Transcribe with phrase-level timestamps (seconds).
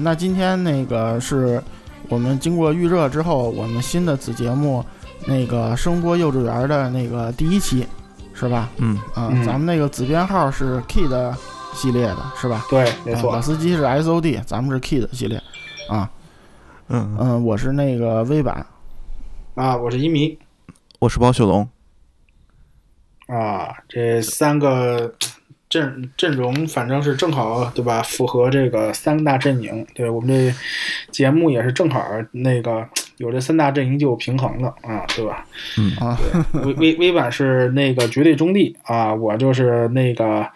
[0.00, 1.62] 行，那今天那个是
[2.08, 4.84] 我们经过预热之后，我们新的子节目，
[5.26, 7.86] 那个声波幼稚园的那个第一期，
[8.34, 8.70] 是吧？
[8.78, 11.34] 嗯啊、嗯咱们那个子编号是 Kid
[11.74, 12.64] 系列的，是吧？
[12.70, 15.40] 对，没啊错老司机是 SOD，咱们是 Kid 系列。
[15.88, 16.10] 啊，
[16.88, 18.64] 嗯，嗯，我是那个微版。
[19.54, 20.36] 啊，我是一迷
[20.98, 21.68] 我是包秀龙。
[23.26, 25.12] 啊，这三个
[25.70, 28.02] 阵阵容反正是正好对吧？
[28.02, 30.54] 符合这个三大阵营，对我们这
[31.10, 35.46] 节目也是正好那个有这三大阵营就有平衡了啊，对吧？
[35.78, 36.18] 嗯啊，
[36.64, 40.46] 微微微版是那个绝对中立啊，我就是那个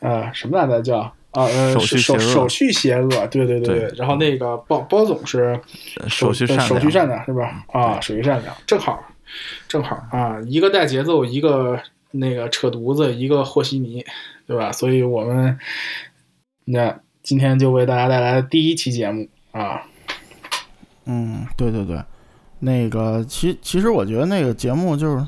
[0.00, 1.14] 呃什么来着叫。
[1.32, 5.58] 啊呃，手续手手续邪恶，对对对对然后那个包包总是
[5.98, 7.64] 呃手续善良，手续善良是吧？
[7.72, 9.02] 啊，手续善良，正好，
[9.66, 11.80] 正好啊，一个带节奏，一个
[12.12, 14.04] 那个扯犊子，一个和稀泥，
[14.46, 14.70] 对吧？
[14.70, 15.58] 所以我们
[16.64, 19.82] 那今天就为大家带来第一期节目啊，
[21.06, 22.00] 嗯，对对对，
[22.60, 25.26] 那个其其实我觉得那个节目就是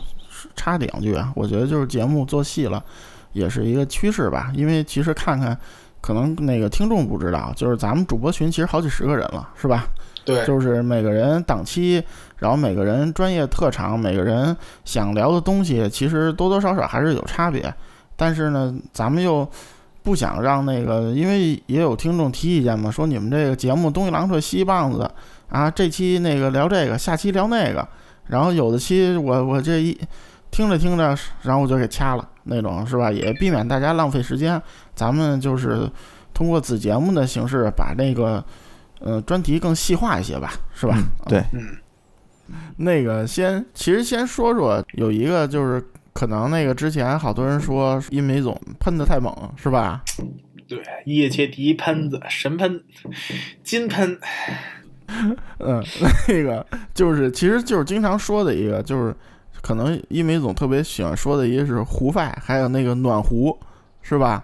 [0.55, 2.85] 插两句啊，我觉得就是节目做细了，
[3.33, 4.53] 也是一个趋势吧。
[4.55, 5.59] 因为其实看看，
[6.01, 9.89] 可能那个听众不知道，就是咱们主播群其实好几十个人了，是吧？
[10.25, 12.03] 对，就是每个人档期，
[12.39, 17.73] 然后每个人专业特长，每个人想聊的东西，其实多多少少还是有差别。
[18.17, 19.47] 但是呢，咱们又
[20.03, 25.11] 不想让那个，因为也有听众提意见嘛，说你们这个节目东一榔头西一棒子
[25.51, 27.87] 啊，这期那个聊这个，下期聊那个，
[28.29, 29.99] 然后有的期我我这一
[30.51, 33.13] 听着听着，然后我就给掐了那种，是吧？
[33.13, 34.61] 也避免大家浪费时间，
[34.95, 35.91] 咱们就是
[36.33, 38.43] 通过子节目的形式把那个。
[39.05, 40.97] 呃，专题更细化一些吧，是吧？
[40.97, 41.77] 嗯对，嗯，
[42.79, 45.85] 那个先，其实先说说有一个就是
[46.15, 50.03] 可能那个之前好多人说殷美总喷的太猛，是吧？
[50.67, 52.83] 对，业界第一喷子，神喷，
[53.63, 54.19] 金喷，
[55.61, 55.85] 嗯，
[56.27, 59.15] 那个就是其实就是经常说的一个，就是
[59.61, 63.55] 可能殷梅总特别喜欢说的一个是胡发，还有那个暖壶，
[64.01, 64.43] 是吧？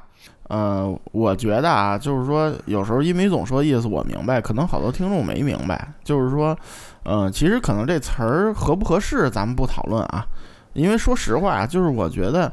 [0.50, 6.58] 呃，我觉得啊，就是说有时候一梅总说意思我明白，可能好多听众没明白，就是说，
[7.04, 10.26] 呃，其实可能这词儿合不合适咱们不讨论啊，
[10.72, 12.52] 因为说实话，就是我觉得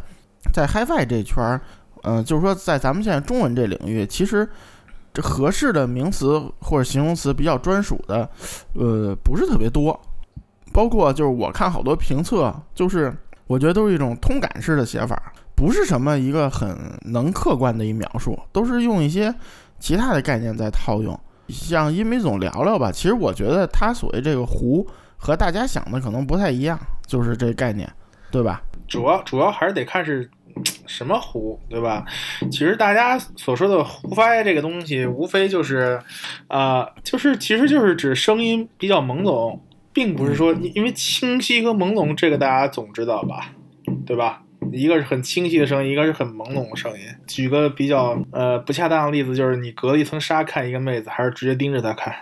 [0.54, 1.62] 在 HiFi 这圈儿，
[2.04, 4.48] 嗯、就是说在咱们现在中文这领域，其实
[5.12, 8.30] 这合适的名词或者形容词比较专属的，
[8.74, 10.00] 呃，不是特别多。
[10.72, 13.12] 包括就是我看好多评测，就是
[13.48, 19.34] 我觉得都是一种通感式的写法，不是什么一个很能客观的一描述，都是用一些
[19.80, 21.20] 其他的概念在套用。
[21.50, 27.92] 像殷梅总聊聊吧，其实我觉得他所谓这个“湖”和大家想的可能不太一样，就是这概念，
[28.30, 28.62] 对吧？
[28.88, 30.30] 主要主要还是得看是
[30.86, 32.06] 什么胡，对吧？
[32.52, 36.00] 其实大家所说的胡发这个东西，无非就是，
[36.50, 39.60] 呃，就是其实就是指声音比较朦胧，
[39.92, 43.54] 并不是说因为清晰和朦胧这个大家总知道吧，
[44.06, 44.44] 对吧？
[44.72, 47.00] 一个是很清晰的声音，一个是很朦胧的声音。
[47.26, 52.14] 举个比较呃不恰当的例子，就是你隔了一层纱看一个妹子，还是直接盯着她看，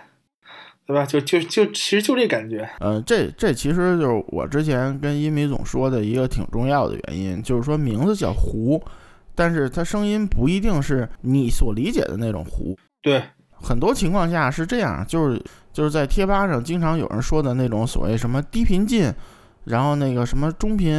[0.86, 1.04] 对吧？
[1.04, 2.68] 就就就其实就这感觉。
[2.80, 8.82] 呃，这这其实就是我之前跟音米总说的一个挺重要的原因，就是说名字叫胡，
[9.34, 12.76] 但是它声音不一定是你所理解的那种胡。
[13.02, 15.42] 对，很多情况下是这样，就是
[15.72, 19.12] 就是在贴吧上经常有人说的那种所谓什么低频进，
[19.64, 20.94] 然后那个什么中频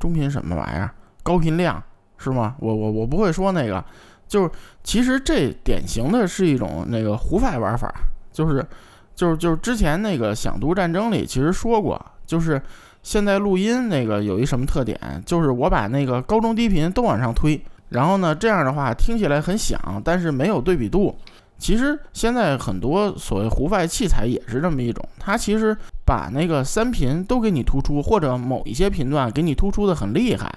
[0.00, 0.90] 中频什么玩意儿，
[1.22, 1.80] 高频量
[2.18, 2.56] 是吗？
[2.58, 3.84] 我我我不会说那个，
[4.26, 4.50] 就是
[4.82, 7.92] 其实这典型的是一种那个胡发玩法，
[8.32, 8.66] 就是
[9.14, 12.60] 就是就是之前那个响度战争里其实说过，就是
[13.02, 21.14] 现在录音那个有一什么特点，就是我把那个高中低频都往上推，然后呢这样的话听起来很响，但是没有对比度。
[21.58, 25.76] 其实现在很多所谓胡发器材也是这么一种，它其实
[26.10, 30.52] 把那个三频都给你突出，或者某一些频段给你突出的很厉害，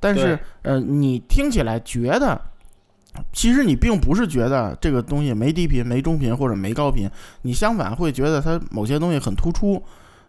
[0.00, 2.40] 但是呃，你听起来觉得，
[3.30, 7.06] 其实你并不是觉得这个东西没低频、没中频或者没高频，
[7.42, 9.82] 你相反会觉得它某些东西很突出。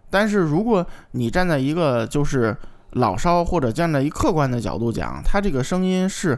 [0.10, 2.54] 但是如果你站在一个就是
[2.90, 6.38] 老烧或者站在一客观的角度讲，它这个声音是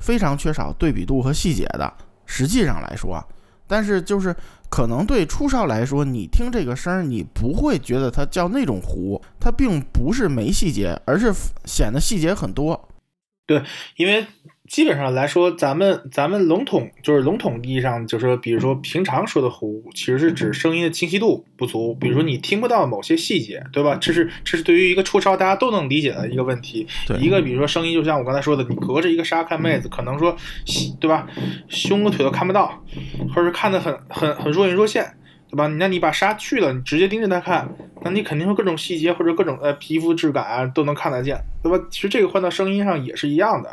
[0.00, 1.92] 非常缺少对比度和细节的。
[2.26, 3.24] 实际上来说，
[3.68, 4.34] 但是就是
[4.72, 11.30] 可能对初烧来说，你听这个声儿，你不会觉得它叫那种糊，它并不是没细节，而是
[11.66, 12.88] 显得细节很多。
[13.44, 13.62] 对
[13.96, 14.26] 因为
[14.72, 23.94] 基本上来说，咱们咱们笼统就是笼统意义上，就是说，比如说平常说的糊，其实是指声音的清晰度不足，比如说你听不到某些细节，对吧？
[24.00, 26.86] 这是这是对于一个初超大家都能理解的一个问题。
[27.20, 30.34] 一个比如说声音，就像我刚才说的，你隔着一个纱看妹子，可能说，
[30.98, 31.26] 对吧？
[31.68, 32.82] 胸和腿都看不到，
[33.28, 35.04] 或者是看得很很很若隐若现。
[35.50, 35.66] 对吧？
[35.66, 37.68] 那你把纱去了，你直接盯着它看，
[38.00, 41.78] 那你肯定会各种细节或者各种呃皮肤质感啊都能看得见，对吧？
[41.90, 43.68] 其实这个换到声音上也是一样的，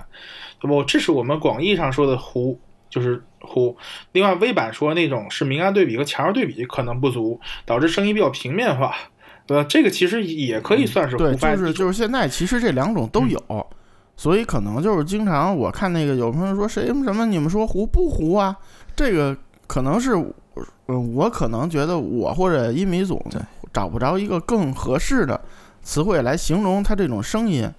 [0.60, 0.84] 对不？
[0.84, 2.60] 这是我们广义上说的糊，
[2.90, 3.76] 就是糊。
[4.12, 8.94] 另外，微版说那种是明暗对比和强弱对比可能不足，导致声音比较平面化，
[9.48, 9.66] 对吧？
[9.70, 13.68] 这个其实也可以算是对，就是就是现在其实这两种都有，
[14.18, 18.56] 所以可能就是经常我看那个有朋友说谁什么你们说糊不糊啊？
[18.96, 19.36] 这个
[19.66, 20.14] 可能是，
[20.88, 23.40] 嗯，我可能觉得我或者音米总对
[23.72, 25.40] 找不着一个更合适的
[25.82, 27.72] 词汇来形容它这种声音。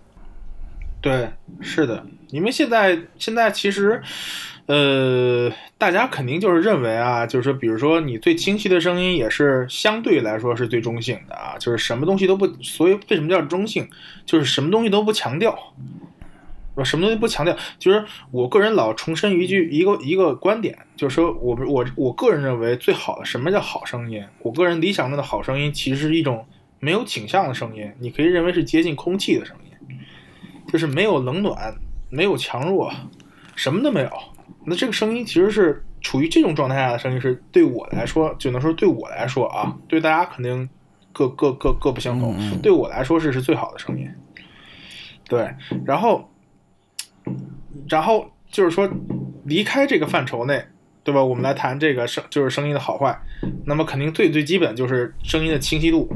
[1.02, 1.28] 对，
[1.60, 4.00] 是的，因为现在现在其实，
[4.66, 13.88] 呃，大家肯定就是认为啊，就是说，比如说你最清晰的声音也是相对来说是最中性的啊，就是什么东西都不，所以为什么叫中性，
[14.24, 15.58] 就是什么东西都不强调，
[16.74, 24.24] 我什么东西不强调，就是我个人老重申一句一个一个观点，就是说我我我个人认为最好的什么叫好声音？
[24.40, 26.46] 我个人理想中的好声音其实是一种
[26.78, 29.70] 没有倾向的声音，你可以认为是接近空气的声音。
[30.70, 31.74] 就是没有冷暖，
[32.10, 32.92] 没有强弱，
[33.54, 34.10] 什么都没有。
[34.66, 40.68] 那这个声音其实是处于这种状态下的声音，是对我来说，只能说对我来说啊，对大家肯定
[41.12, 42.36] 各各各各不相同。
[42.60, 44.08] 对我来说，是是最好的声音。
[45.28, 45.48] 对，
[45.84, 46.28] 然后，
[47.88, 48.90] 然后就是说，
[49.44, 50.64] 离开这个范畴内，
[51.04, 51.24] 对吧？
[51.24, 53.16] 我们来谈这个声，就是声音的好坏。
[53.64, 56.10] 那么肯定最最基本就是声音的清晰度，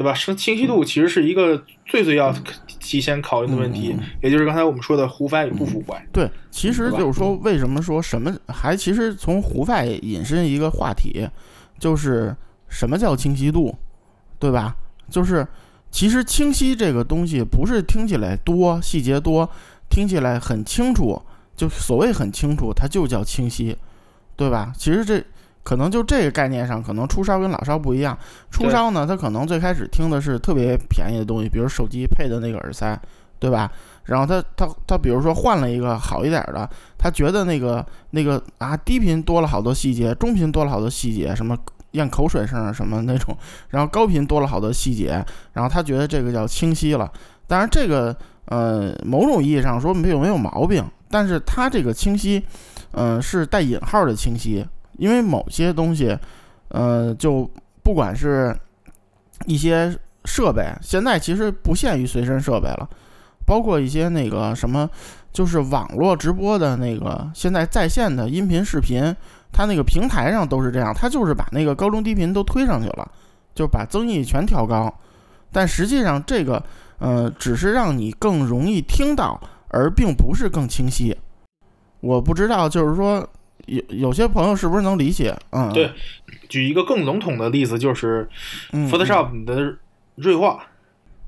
[0.00, 0.14] 对吧？
[0.14, 2.34] 声清晰度其实是一个最最要
[2.78, 6.02] 提前考虑的问题，也就是刚才我们说的胡翻与不胡翻。
[6.10, 11.28] 对，其实就是说，为什么说什么还其实从胡派引申一个话题，
[11.78, 12.34] 就是
[12.66, 13.76] 什么叫清晰度，
[14.38, 14.74] 对吧？
[15.10, 15.46] 就是
[15.90, 19.50] 其实清晰这个东西不是听起来多细节多，
[19.90, 21.20] 听起来很清楚，
[21.54, 23.76] 就所谓很清楚，它就叫清晰，
[24.34, 24.72] 对吧？
[24.78, 25.22] 其实这
[25.62, 28.16] 可能就这个概念上，可能初烧跟老烧不一样。
[28.50, 32.98] 初烧呢，他可能最开始听的是特别便宜的东西，比如手机配的那个耳塞，
[33.38, 33.70] 对吧？
[34.04, 36.68] 然后他他他比如说换了一个好一点的，
[36.98, 41.56] 他觉得那个那个啊低频多了好多细节，中频多了好多细节，什么
[41.92, 43.36] 咽口水声啊什么那种，
[43.68, 47.10] 然后高频多了好多细节，然后他觉得这个叫清晰了。
[47.46, 48.16] 当然这个
[48.46, 52.42] 呃某种意义上说没有没有毛病，但是他这个清晰，
[52.92, 54.66] 嗯、是带引号的清晰，
[55.00, 56.16] 因为某些东西，
[56.68, 57.50] 呃就
[57.82, 58.54] 不管是
[59.46, 62.88] 一些设备，现在其实不限于随身设备了。
[63.46, 64.88] 包括一些那个什么，
[65.32, 69.12] 就是网络直播的那个，现在在线的音频、视频，
[69.50, 73.10] 它那个平台上都是这样，它就是把那个高中低频都推上去了，
[73.52, 74.92] 就把增益全调高。
[75.50, 76.62] 但实际上这个，
[76.98, 81.16] 呃，只是让你更容易听到，而并不是更清晰。
[82.00, 83.28] 我不知道，就是说
[83.66, 85.36] 有有些朋友是不是能理解？
[85.50, 85.90] 嗯，对，
[86.48, 88.28] 举一个更笼统的例子，就是
[88.72, 89.76] 嗯 Photoshop 的
[90.16, 90.66] 锐化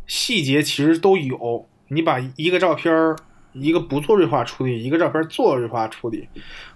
[0.07, 1.67] 细节其实都有。
[1.89, 3.15] 你把一个照片儿，
[3.53, 6.27] 一个不做锐化处理，一个照片做锐化处理，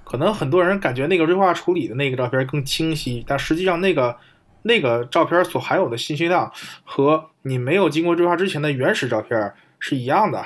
[0.04, 4.14] 可能很多人感觉那个锐化处理的那个照片更清晰，但实际上那个
[4.60, 6.52] 那个照片所含有的信息量
[6.84, 10.44] 和你没有经过锐化之前的原始照片是一样的，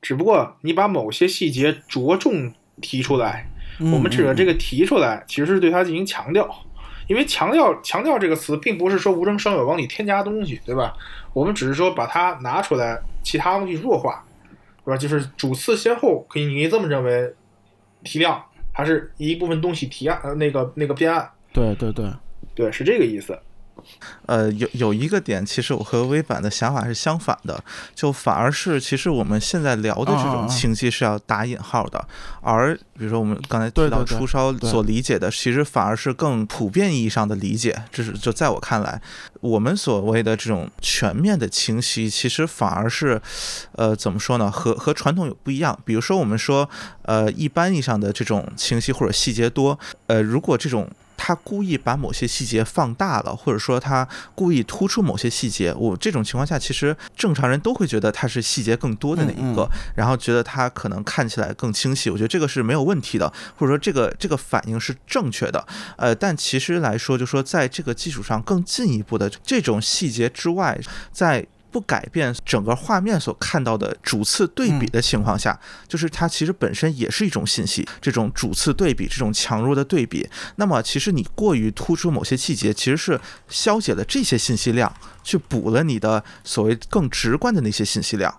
[0.00, 6.48] 只不过你把某些细节着重提出来，嗯我们指的这个，提出来，其实是对它进行强调。
[7.06, 10.94] 因为强调强调这个词，并不是说无中生有往里添加东西，对吧？
[11.34, 14.24] 我们只是说把它拿出来，其他东西弱化，
[14.84, 14.96] 对吧？
[14.96, 17.30] 就是主次先后，可以你可以这么认为，
[18.04, 22.10] 提亮还是一部分东西提案呃那个那个变暗，对对对，
[22.54, 23.38] 对，是这个意思。
[24.26, 27.62] 呃，有有一个点，其实我和微版的想法是相反的，
[27.94, 32.02] 就反而是其实我们现在聊的这种清晰是要打引号的，
[32.40, 37.76] 而比如说我们刚才提到初烧所理解的，其实反而是更普遍意义上的理解。
[37.92, 39.00] 这是就在我看来，
[39.40, 43.20] 我们所谓的这种全面的清晰，其实反而是，
[43.72, 44.50] 呃，怎么说呢？
[44.50, 45.78] 和和传统有不一样。
[45.84, 46.68] 比如说我们说，
[47.02, 62.10] 呃，一般意义上的这种清晰或者细节多，呃，如果这种他故意把某些细节放大了，或者说他故意突出某些细节，我这种情况下，其实正常人都会觉得他是细节更多的那一个，嗯然后觉得他可能看起来更清晰。
[62.10, 65.64] 我觉得这个是没有问题的，或者说这个这个反应是正确的。
[65.96, 70.78] 呃，但其实来说，就说在这个基础上更进一步的这种细节之外，
[71.12, 80.24] 在不改变整个画面所看到的主次对比的情况下，就是它其实本身也是一种信息，这种主次对比，这种强弱的对比。
[80.54, 88.32] 那么其实你过于突出某些细节，其实是消解了这些信息量，去补了你的所谓更直观的那些信息量。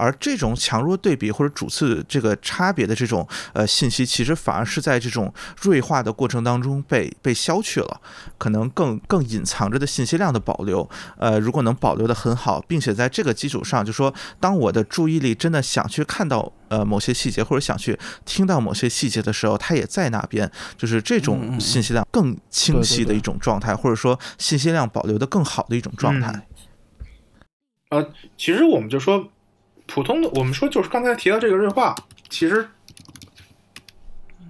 [0.00, 8.00] 而这种强弱对比或者主次这个差别的这种呃信息，其实反而是在这种锐化的过程当中被被消去了，
[8.38, 10.88] 可能更更隐藏着的信息量的保留，
[11.18, 26.46] 呃，如果能保留的很好，并且在这个基础上，就说当我的注意力真的想去看到呃某些细节或者想去听到某些细节的时候，它也在那边，就是这种信息量更清晰的一种状态，或者说信息量保留的更好的一种状态。
[27.90, 29.30] 呃，其实我们就说。
[29.90, 31.96] 普通的，我们说就是刚才提到这个锐化，
[32.28, 32.68] 其实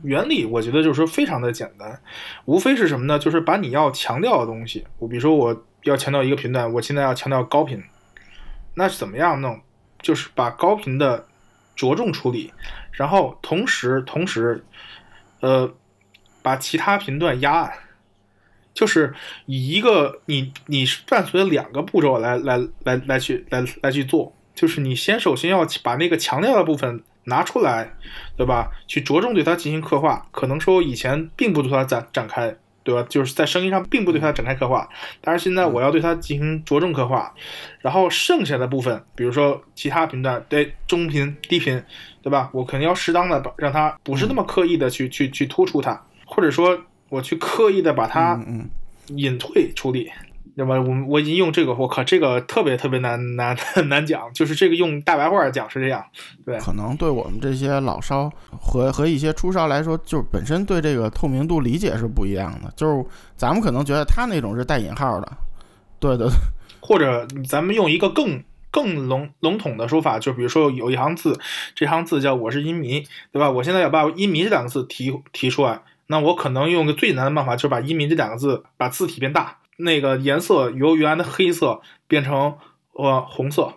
[0.02, 2.00] 原理我觉得就是说非常的简单，
[2.44, 3.18] 无非是什么呢？
[3.18, 7.82] 就是把你要强调的东西，我比如说我要强调一个频段，我现在要强调高频，
[8.75, 9.59] 那是怎么样弄？
[10.02, 11.26] 就是把高频的
[11.75, 12.52] 着重处理，
[12.92, 14.62] 然后同时同时，
[15.40, 15.73] 呃，
[16.42, 17.73] 把其他频段压暗，
[18.75, 19.14] 就是
[19.47, 24.35] 以一个你你是伴随两个步骤来来来来去来来去做。
[24.54, 27.92] 就是你先首先要把那个强调的部分拿出来，
[28.37, 28.71] 对吧？
[28.87, 30.26] 去着重对它进行刻画。
[30.30, 33.07] 可能说以前并不对它展展开，对吧？
[33.09, 34.88] 就是在声音上并不对它展开刻画，
[35.21, 37.33] 但是现在我要对它进行着重刻画。
[37.80, 41.83] 然后剩下的部分，比如说其他频段，对中频、低频，
[42.23, 42.50] 对吧？
[42.52, 46.78] 我肯定要适当的把让它不是那么刻意的去去去突出它，或者说
[47.09, 48.38] 我去刻意的把它
[49.09, 50.11] 隐退处理。
[50.61, 53.57] 那么我我已经用这个，我靠，这个特别特别难难
[53.88, 56.05] 难讲，就是这个用大白话讲是这样，
[56.45, 56.59] 对。
[56.59, 63.02] 可能对我们这些老烧和和一些初烧来说，就是本身对这个透明度理解是不一样的，就是
[63.37, 65.33] 咱们可能觉得他那种是带引号的，
[65.99, 66.31] 对的。
[66.83, 71.40] 或者咱们用一个更更笼笼统的说法，就比如说有一行字，
[71.75, 73.02] 这行字叫我是音迷，
[73.33, 73.50] 对吧？
[73.50, 79.57] 我现在要把音迷这两个字提提出来，那我可能用个最简单的办法，就是把音迷这两个字把字体变大。
[79.82, 82.58] 那个颜色由原来的黑色变成
[82.92, 83.75] 呃红色，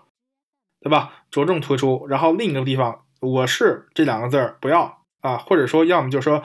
[0.81, 1.23] 对吧？
[1.31, 2.05] 着重突出。
[2.07, 6.43] 然后另一个地方，我是这两个字儿不要啊，或者说要么就说，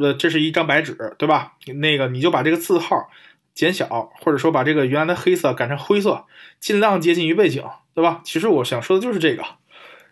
[0.00, 1.54] 呃，这是一张白纸，对吧？
[1.80, 3.08] 那个你就把这个字号
[3.54, 6.24] 减小，或者说把这个原来的黑色改成灰色，
[6.60, 8.20] 尽量接近于背景，对吧？
[8.24, 9.44] 其实我想说的就是这个，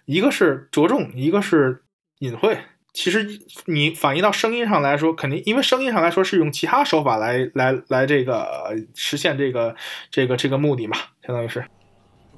[0.05, 1.85] 一个是着重，一个是
[2.19, 2.59] 隐晦。
[2.93, 3.27] 其实
[3.67, 9.75] 你反映到声音上来说，肯定因为声音上来说是用其他手法来来来这个实现这个
[10.11, 11.65] 这个这个目的嘛，相当于是。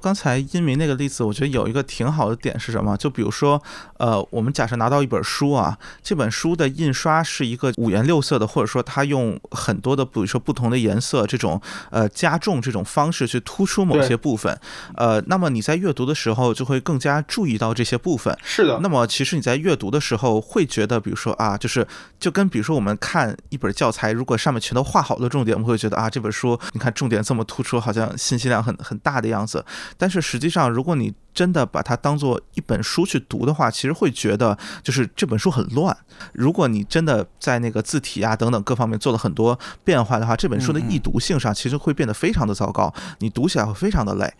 [0.03, 2.97] 刚才音迷那个例子，我觉得有一个挺好的点是什么？
[2.97, 3.63] 就比如说，
[3.99, 14.59] 呃，我们假设拿到一本书啊，这本书的印刷是一个五颜六色的，或者说它用很多的，比如说不同的颜色这种呃加重这种方式去突出某些部分，
[14.95, 18.37] 呃，那么你在阅读的时候就会更加注意到这些部分。
[18.43, 18.77] 是的。
[18.83, 21.87] 那么其实你在阅读的时候会觉得，比如说啊，就是
[22.19, 29.63] 就跟比如说我们看一本教材，如果上面全都画好了重点，我们会觉得啊，这本书你看重点这么突出，好像信息量很很大的样子。
[29.97, 35.95] 但是实际上，如果你真的把它当做一本书去读的话，其实会觉得就是这本书很乱。
[36.33, 44.31] 如果你真的在那个字体啊等等各方面做了很多变化的话，这本书的易读性上其实会变得非常的糟糕，你读起来会非常的累。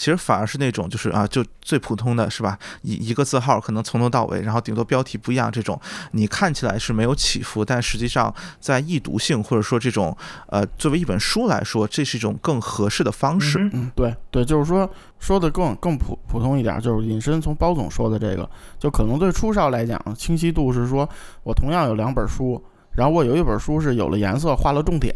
[0.00, 2.58] 其实反而是那种，就是啊，就最普通的是吧？
[2.80, 5.78] 一一个字号可能从头到尾，然后顶多标题不一样，这种
[6.12, 10.16] 你看起来是没有起伏，但实际上在易读性或者说这种
[10.46, 13.58] 呃，作为一本书来说，这是一种更合适的方式。
[13.74, 21.06] 嗯，对对，就是说说的更更普普通一点，就是引申从包总说的这个，就可能对初少来讲，清晰度是说
[21.42, 25.14] 我同样有两本书，然后我有一本书是有了颜色，画了重点。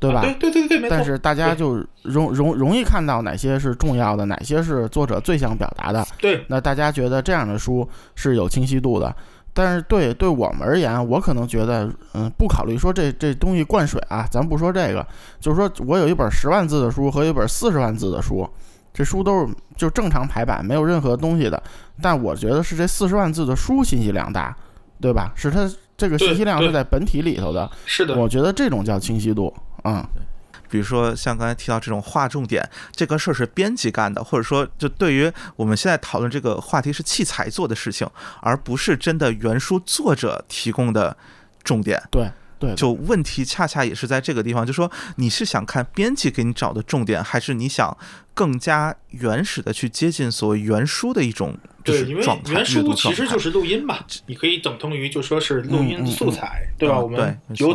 [0.00, 0.20] 对吧？
[0.22, 6.06] 对对对对，但是大家就容容容易看到哪些是重要的，哪些是作者最想表达的。
[6.20, 9.14] 对，那大家觉得这样的书是有清晰度的。
[9.54, 15.04] 但是对对我们而言，我可能觉得，嗯，不考虑说这这东西灌水啊，咱不说这个，
[15.40, 18.48] 就是说我有一本十万字的书和一本四十万字的书，
[18.94, 21.60] 这书都是就正常排版，没有任何东西的。
[22.00, 24.56] 但我觉得是这四十万字的书信息量大，
[25.00, 25.32] 对吧？
[25.34, 27.68] 是它这个信息量是在本体里头的。
[27.84, 29.52] 是的，我觉得这种叫清晰度。
[29.84, 30.22] 嗯，对，
[30.70, 38.08] 比如说像刚才提到这种划重点，这个事儿是编辑干的，或者说就对于我们现在讨论这个话题是器材做的事情，
[38.40, 41.16] 而不是真的原书作者提供的
[41.62, 42.02] 重点。
[42.10, 42.28] 对。
[42.58, 47.96] 对，就问题恰恰也是在这个地方，就说你是想看编辑给你找的重点，还是你想
[48.34, 56.96] 更加原始的去接近所谓原书的一种对，因为原书其实就是录音嘛，你可以等同于就说是录音素材，对吧？
[56.96, 57.74] 对我们有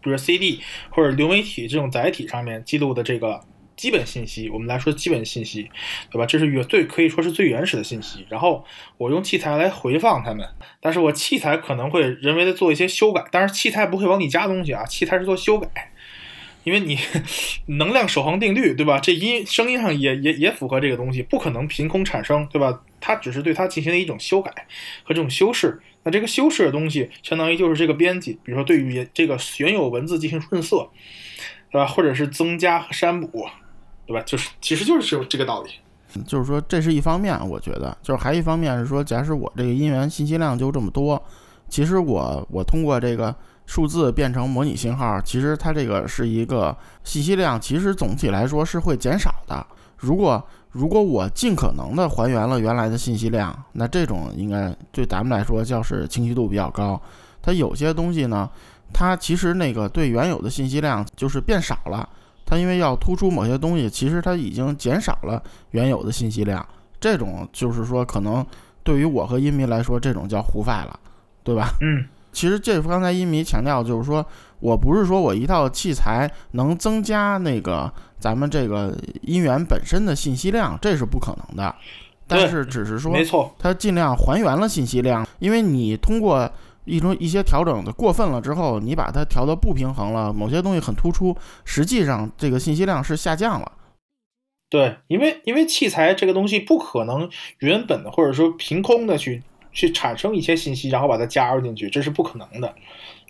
[0.00, 0.60] 比如 CD
[0.90, 3.40] 或者流媒体这种载体上面记录的这个
[3.82, 5.68] 基本信息，我们来说基本信息，
[6.08, 6.24] 对吧？
[6.24, 8.24] 这是原最可以说是最原始的信息。
[8.28, 8.64] 然后
[8.96, 10.48] 我用器材来回放它们，
[10.80, 15.90] 但是我器材可能会人为的做一些修改，但是器材不会往里加东西啊，器材是做修改，
[16.62, 16.96] 因为你
[17.66, 19.00] 能量守恒定律，对吧？
[19.00, 22.84] 这音声音上也也也符合这个东西，不可能凭空产生，对吧？
[23.00, 24.52] 它只是对它进行了一种修改
[25.02, 25.80] 和这种修饰。
[26.04, 30.88] 那这个修饰的东西，相当于就是这个编辑，比如说对于这个原有文字进行润色，
[31.72, 31.84] 对吧？
[31.84, 33.48] 或者是增加和删补，
[34.12, 34.24] 对吧？
[34.26, 35.70] 就是其实就是这个道理。
[36.26, 41.20] 就是说这是一方面，我觉得就是还一方面是说，假使我这个音源信息量就这么多，
[41.70, 49.66] 其实我我通过这个数字变成模拟信号，其实它这个是一个信息量，其实总体来说是会减少的。
[49.96, 50.42] 如果
[50.72, 57.00] 如果我尽可能的还原了原来的信息量，那这种应该对咱们来说叫是清晰度比较高。
[57.40, 58.50] 它有些东西呢，
[58.92, 62.06] 它其实那个对原有的信息量就是变少了。
[62.52, 66.62] 它因为要突出某些东西，其实它已经减少了原有的信息量。
[67.00, 68.44] 这种就是说，可能
[68.82, 71.00] 对于我和音迷来说，这种叫胡发了，
[71.42, 71.70] 对吧？
[71.80, 74.24] 嗯，其实这刚才音迷强调就是说。
[74.60, 81.74] 我不是说我一套器材能增加那个咱们这个音源本身的信息量，这是不可能的。
[82.28, 86.48] 但是只是说，没错，它尽量还原了信息量，因为你通过
[86.84, 93.72] 一种一些调整的过分了之后，你把它调的不平衡了，某些东西很突出，实际上这个信息量是下降了。
[94.68, 102.74] 对，因为因为器材这个东西不可能原本的或者说凭空的去去产生一些信息，然后把它加入进去，这是不可能的。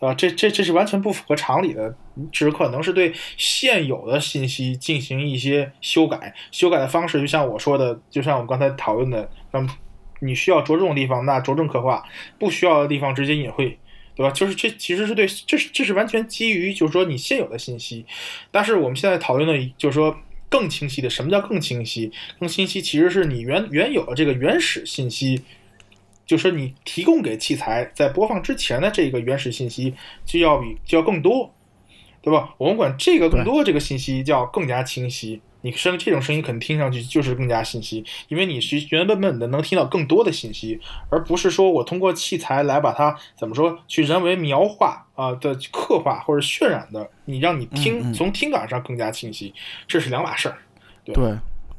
[0.00, 1.94] 啊，这这这是完全不符合常理的，
[2.32, 6.34] 只可能是对现有的信息进行一些修改。
[6.50, 9.68] 修改的方式就像我说的，就像我们刚才讨论的，那么
[10.22, 12.02] 你需要着重的地方，那着重刻画；
[12.38, 13.78] 不需要的地方直接隐晦，
[14.14, 14.32] 对吧？
[14.32, 18.06] 就是这其实是对，这是这是完全基于就是说你现有的信息。
[18.50, 20.16] 但是我们现在讨论的，就是说
[20.48, 22.12] 更清晰的，什么叫更清晰？
[22.38, 25.42] 更清晰其实是你原原有的这个原始信息。
[26.24, 29.92] 就是你提供给器材在播放之前的这个原始信息
[30.24, 31.52] 就要比就要更多，
[32.22, 32.54] 对吧？
[32.58, 35.42] 我们管这个更多这个信息叫更加清晰。
[35.62, 49.54] 你声这种声音可能听上去就是更加信息，因为你是原本本的能听到更多的信息，而不是说我通过器材来把它怎么说去人为描画啊的刻画或者渲染的，你让你听从听感上更加清晰，
[49.88, 50.58] 这是两码事儿。
[51.04, 51.14] 对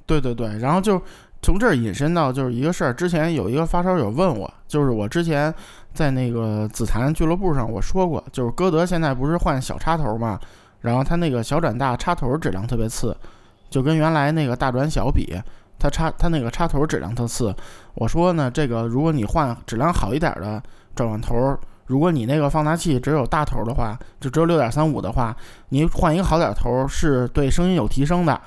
[0.06, 1.00] 对对对，然后就。
[1.46, 5.54] 从这儿引申到就是一个事儿，之前有一个发烧友问我，就是我之前
[5.94, 10.40] 在那个紫檀俱乐部上我说过，就是歌德现在不是换小插头嘛，
[10.80, 13.14] 然后他那个小转大插头质量特别次，
[13.74, 15.36] 就跟原来那个大转小比，
[15.80, 17.52] 它插它那个插头质量特次。
[17.96, 20.62] 我说呢，这个如果你换质量好一点的
[20.94, 21.58] 转换头，
[21.88, 25.36] 如果你那个放大器只有大头的话，就只有六点三五的话，
[25.70, 28.40] 你换一个好点头是对声音有提升的。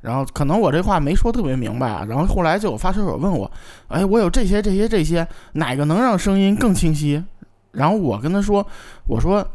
[0.00, 3.48] 然后可能我这话没说特别明白啊，然后后来就有发烧友问我，
[3.86, 7.22] 哎，我有这些这些这些，哪个能让声音更清晰？
[7.70, 8.66] 然后我跟他说，
[9.06, 9.46] 我说，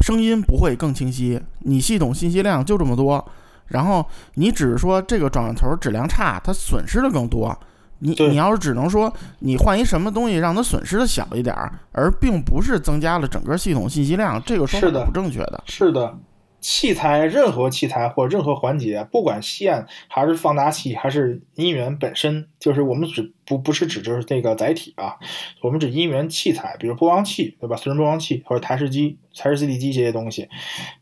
[0.00, 3.26] 声音不会更清晰，你系统信息量就这么多，
[3.68, 4.04] 然后
[4.34, 7.56] 你只是说这个转换头质量差，它损失的更多。
[8.00, 15.62] 你你要是只能说你换一什么东西让它损失的小一点儿，而并不是增加了整个系统信息量，这个说法是不正确的。
[15.66, 16.16] 是的。
[16.60, 25.14] 器材任何器材或任何环节，不管线还是放大器还是音源本身，就是我们指不不是指就是那个载体啊，
[25.62, 27.76] 我们指音源器材，比如播放器对吧？
[27.76, 30.48] 随身播放器或者台式机、台式 CD 机这些东西，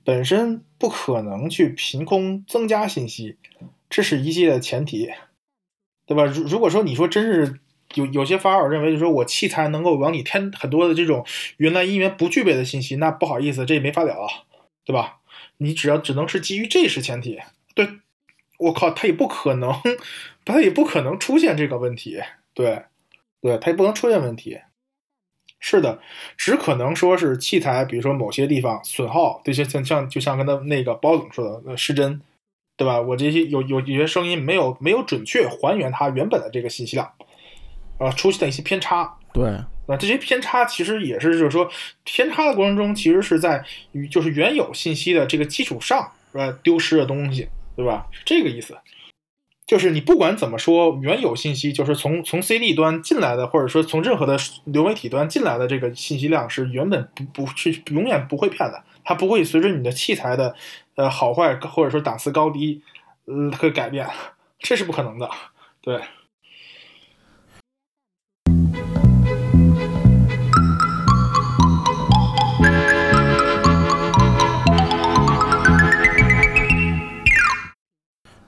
[0.04, 3.36] 本身不可能去凭空增加信息，
[3.88, 5.10] 这是一切的前提，
[6.06, 6.24] 对吧？
[6.24, 7.60] 如如果说你说真是
[7.94, 11.24] 有有些发友认为，就是说我器材能够往里添很多的这种
[11.56, 14.14] 原来音源不具备的信息，那不好意思，这也没法了，
[14.84, 15.18] 对吧？
[15.58, 17.40] 你只要只能是基于这是前提，
[17.74, 17.88] 对，
[18.58, 19.72] 我靠，他也不可能，
[20.44, 22.20] 他也不可能出现这个问题，
[22.52, 22.82] 对，
[23.40, 24.58] 对，他也不能出现问题，
[25.58, 25.98] 是的，
[26.36, 32.20] 只可能说是器材，比如说某些地方损耗，这些像像就像跟他那个包总说的失真，
[32.76, 33.00] 对吧？
[33.00, 37.10] 我这些有有有些声音没有没有准确还原它原本的这个信息量，
[37.98, 39.50] 啊，出现了一些偏差，对。
[39.88, 41.70] 那这些偏差其实也是，就是说
[42.02, 46.58] 偏差的过程中，其实是在与就是原有信息的这个基础上，是吧？
[46.62, 48.06] 丢失的东西，对吧？
[48.10, 48.76] 是这个意思。
[49.66, 60.54] 就是你不管怎么说，原有信息就是从从 CD 端进来的，或者说从任何的流媒体端进来的这个信息量是原本不不是永远不会变的，它不会随着你的器材的
[60.94, 62.80] 呃好坏或者说档次高低，
[63.24, 64.08] 呃会改变，
[64.60, 65.28] 这是不可能的，
[65.80, 66.00] 对。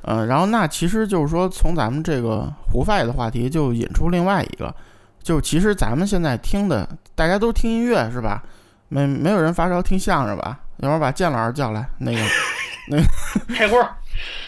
[0.09, 4.75] 呃，然后那其实就是说，从咱们这个胡发的话题就引出另外一个，
[5.23, 8.43] 就是其实咱们现在听的，大家都听音乐是吧？
[8.89, 10.61] 没没有人发烧听相声吧？
[10.79, 12.19] 一会儿把建老师叫来，那个
[12.89, 13.03] 那个
[13.55, 13.87] 开锅，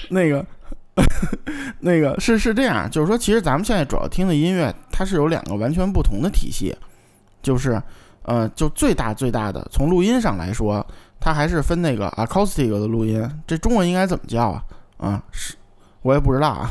[0.09, 0.43] 那个
[1.81, 6.75] 那个是是这样，就是说，其实咱们现在主要听的音乐，它是有两个完全不同的体系，
[7.43, 7.79] 就是
[8.23, 10.87] 呃，就最大最大的从录音上来说，
[11.21, 14.65] 它还是分那个 acoustic 的录音，这中文应该怎么叫啊？
[15.01, 15.55] 啊，是，
[16.03, 16.71] 我也不知道啊，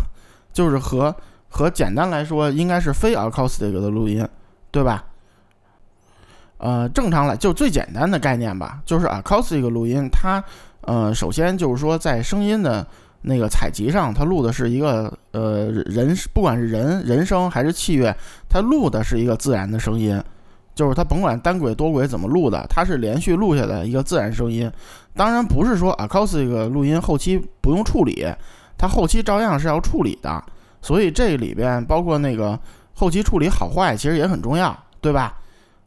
[0.54, 1.16] 就是和
[1.50, 4.28] 和简单来说，应该是非 acoustic 的录音，
[4.72, 5.04] 对吧？
[6.58, 10.44] 呃，正常来就最简单的概念吧，就是 acoustic 录音，它
[10.82, 12.86] 呃，首先就是说在声音的
[13.22, 18.16] 那个采集上，它录的是一个呃人，不管是人人声还是器乐，
[18.48, 20.22] 它录的是一个自然的声音，
[20.80, 24.72] 就是它甭管单轨多轨怎么录的，它是连续录下来一个自然声音。
[25.14, 28.26] 当然不是说 acoustic 录音后期不用处理，
[28.78, 30.42] 它后期照样是要处理的。
[30.82, 32.58] 所以这里边包括那个
[32.94, 35.38] 后期处理好坏，其实也很重要，对吧？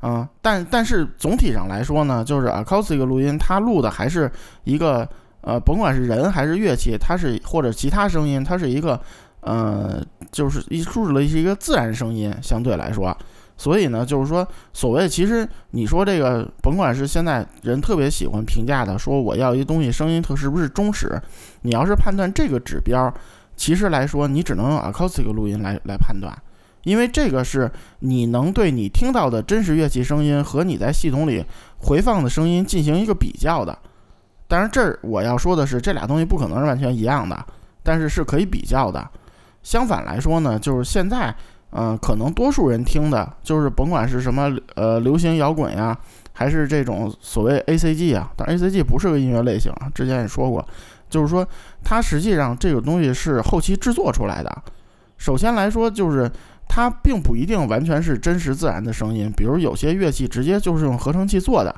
[0.02, 4.30] 嗯，但但是总体上来说呢，就是 acoustic 录音它录的还是
[4.64, 5.08] 一个
[5.40, 9.00] 呃，甭管是人还是乐器，它是或者其他声音，它是一个
[9.40, 13.16] 呃，就是一录了一个自然声音，相对来说。
[13.62, 21.16] 所以呢，就是说，所谓其实你说这个，甭管是现在人特别喜欢评价的，说我要一东西声音特是不是忠实，
[21.60, 23.14] 你要是判断这个指标，
[23.54, 26.36] 其实来说你只能用 acoustic 录音来来判断，
[26.82, 27.70] 因为这个是
[28.00, 31.44] 你能对你听到的真实乐器声音和你在系统里
[31.78, 33.78] 回放的声音进行一个比较的。
[34.48, 37.46] 当然，这儿我要说的是，这俩东西不可能是完全一样的，
[37.84, 39.08] 但是是可以比较的。
[39.62, 41.32] 相反来说呢，就是现在。
[41.72, 45.98] 嗯，可能多数人听的就是甭管是什么呃流行摇滚呀，
[46.32, 50.66] 还是这种所谓 A C G 啊，但 A C G 不是个音乐类型啊，之前也说过，
[51.08, 51.46] 就是说
[51.82, 54.62] 它实际上这个东西是后期制作出来的。
[55.16, 56.30] 首先来说，就是
[56.68, 61.74] 它并不一定完全是真实自然的声音，比如有些乐器直接就是用合成器做的，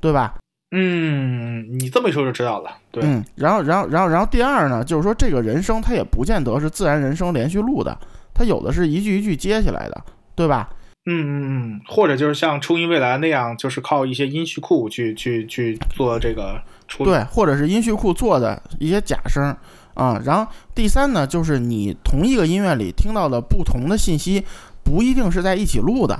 [0.00, 0.34] 对吧？
[0.72, 2.70] 嗯，你这么一说就知道了。
[2.90, 7.96] 对，嗯，然后然后然后然后第二呢，就是说这个人声它也不见得是自然人声连续录的。
[8.38, 10.04] 它有的是一句一句接起来的，
[10.36, 10.70] 对吧？
[11.06, 17.10] 嗯嗯嗯，或者就是像初音未来那样，就是靠一些音序库去去去做这个处理。
[17.10, 19.56] 对，或者是音序库做的一些假声
[19.94, 20.22] 啊。
[20.24, 24.44] 然后第三呢，就是你同一个音乐里听到的不同的信息，
[24.84, 26.16] 不一定是在一起录的。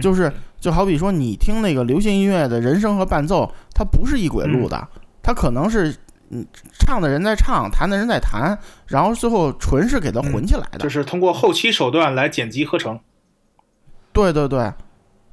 [0.00, 4.88] 就是就好比说你听那个流行音乐的人声和伴奏，它不是一轨录的，
[5.22, 5.94] 它可能是。
[6.34, 6.46] 嗯，
[6.78, 12.98] 唱的人在唱，弹的人在弹，然后最后纯是给它混起来的，就是通过后期手段来剪辑合成。
[14.14, 14.72] 对对对，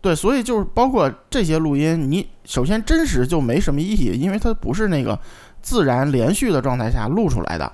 [0.01, 5.17] 对，所以就是包括这些录音，你首先真实就没什么意义，因为它不是那个
[5.61, 7.71] 自然连续的状态下录出来的，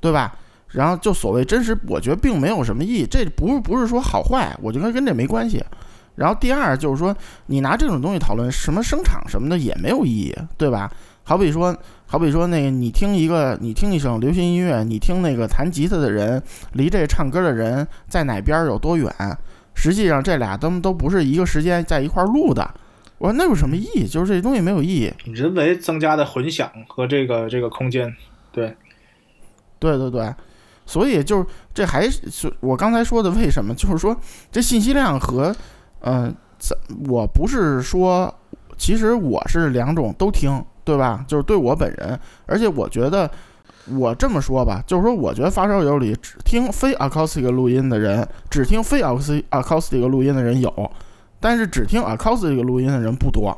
[0.00, 0.36] 对吧？
[0.68, 5.64] 然后就所谓真实，我觉得并没有什么意义，这不是不是说好坏，我觉得跟这没关系。
[6.14, 10.90] 然后第二就是说，你拿这种东西讨论什么声场什么的也没有意义，对吧？
[11.28, 11.76] 好比说。
[12.10, 19.12] 好比说，那个你听一个，你听一首流行音乐，你听那个弹吉他的人离这唱歌的人在哪边有多远？
[19.74, 22.66] 实际上这俩都都不是一个时间在一块录的。
[23.18, 24.08] 我说那有什么意义？
[24.08, 25.12] 就是这东西没有意义。
[25.26, 28.10] 人为增加的混响和这个这个空间，
[28.50, 28.74] 对，
[29.78, 30.34] 对对对，
[30.86, 33.74] 所以就是这还是我刚才说的，为什么？
[33.74, 34.16] 就是说
[34.50, 35.54] 这信息量和
[36.00, 36.74] 嗯，怎
[37.06, 38.34] 我不是说，
[38.78, 40.64] 其实我是两种都听。
[40.88, 41.22] 对吧？
[41.28, 43.30] 就是对我本人，而且我觉得，
[43.88, 50.90] 我这么说吧，就是说，我觉得发烧友里只听非 acoustic 录音的人，只听非 acoustic 录音的人有，
[51.38, 53.54] 但是只听 acoustic 录音的人不多，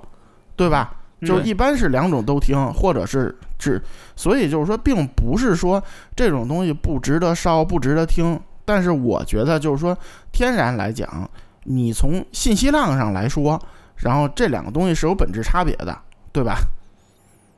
[0.56, 0.92] 对吧？
[1.20, 3.80] 就是一般是两种都听，或者是只，
[4.16, 5.80] 所以就是说，并不是说
[6.16, 9.96] 这种东西不值得烧、不值得听，但是我觉得就是说，
[10.32, 11.30] 天然来讲，
[11.62, 13.56] 你从信息量上来说，
[13.98, 15.96] 然后这两个东西是有本质差别的，
[16.32, 16.56] 对吧？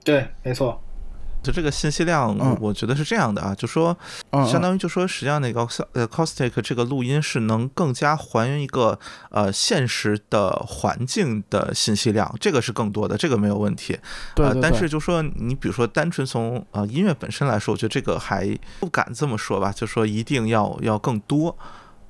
[0.05, 0.81] 对，没错，
[1.43, 3.97] 就这个信息量，我觉得是这样的啊，就说，
[4.51, 8.99] 相当于就说，实际上那个呃，acoustic 这个录音是能更加还原一个
[9.31, 13.99] 呃现实的环境的信息量，这个是更多的，这个没有问题。
[14.35, 21.57] 对，但是就说你比如说单纯从呃音乐本身来说，我觉得这个还不敢这么说吧，就说一定要要更多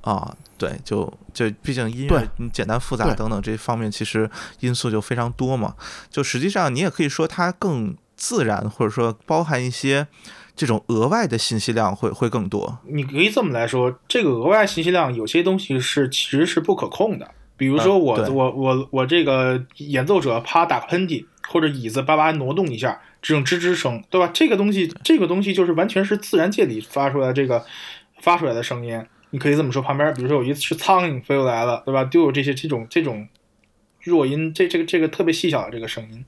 [0.03, 0.37] 啊。
[0.59, 5.75] 对，就就毕竟音乐你简单复杂等等这方面，其实因素就非常多嘛。
[6.09, 10.07] 就实际上你也可以说它更自然，或者说包含一些
[10.55, 12.79] 这种额外的信息量会会更多。
[12.85, 17.29] 你可以这么来说，这个额外信息量有些东西是其实是不可控的。
[17.57, 24.31] 比如说我、我我我这个演奏者啪打个喷嚏，或者椅子叭叭挪动一下，这种吱吱声，对吧？
[24.33, 27.65] 这个东西这个东西就是完全是自然界里发出来这个
[28.21, 29.05] 发出来的声音。
[29.33, 32.05] 你可以这么说，旁边比如说有一只苍蝇飞过来了，对吧？
[32.05, 33.27] 就有这些这种这种
[34.03, 36.25] 弱音，这这个这个特别细小的这个声音，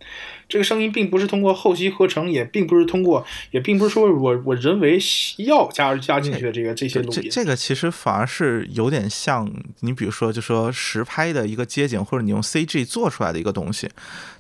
[0.49, 4.99] 这个声音并不是通过后期合成，也并不是通过，也并不是说我我人为
[5.39, 7.29] 要加加进去的这个这些录音。
[7.31, 13.89] 这个其实反而是有点像你比如说，就说实拍的一个街景，或者你用 CG 做出来的一个东西，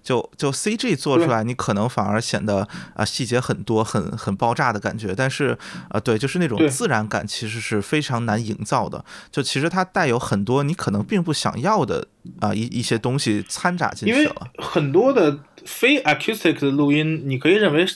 [0.02, 5.14] 就就 CG 做出来，你可能反而显得啊、细节很多，很很爆炸的感觉。
[5.16, 5.56] 但是
[5.88, 9.04] 啊、对，就是那种自然感其实是非常难营造的。
[9.30, 12.06] 就其实它带有很多你可能并不想要的
[12.40, 14.48] 啊、一一些东西掺杂进去了。
[14.58, 17.86] 很多的非 acoustic 的录音，你可以认为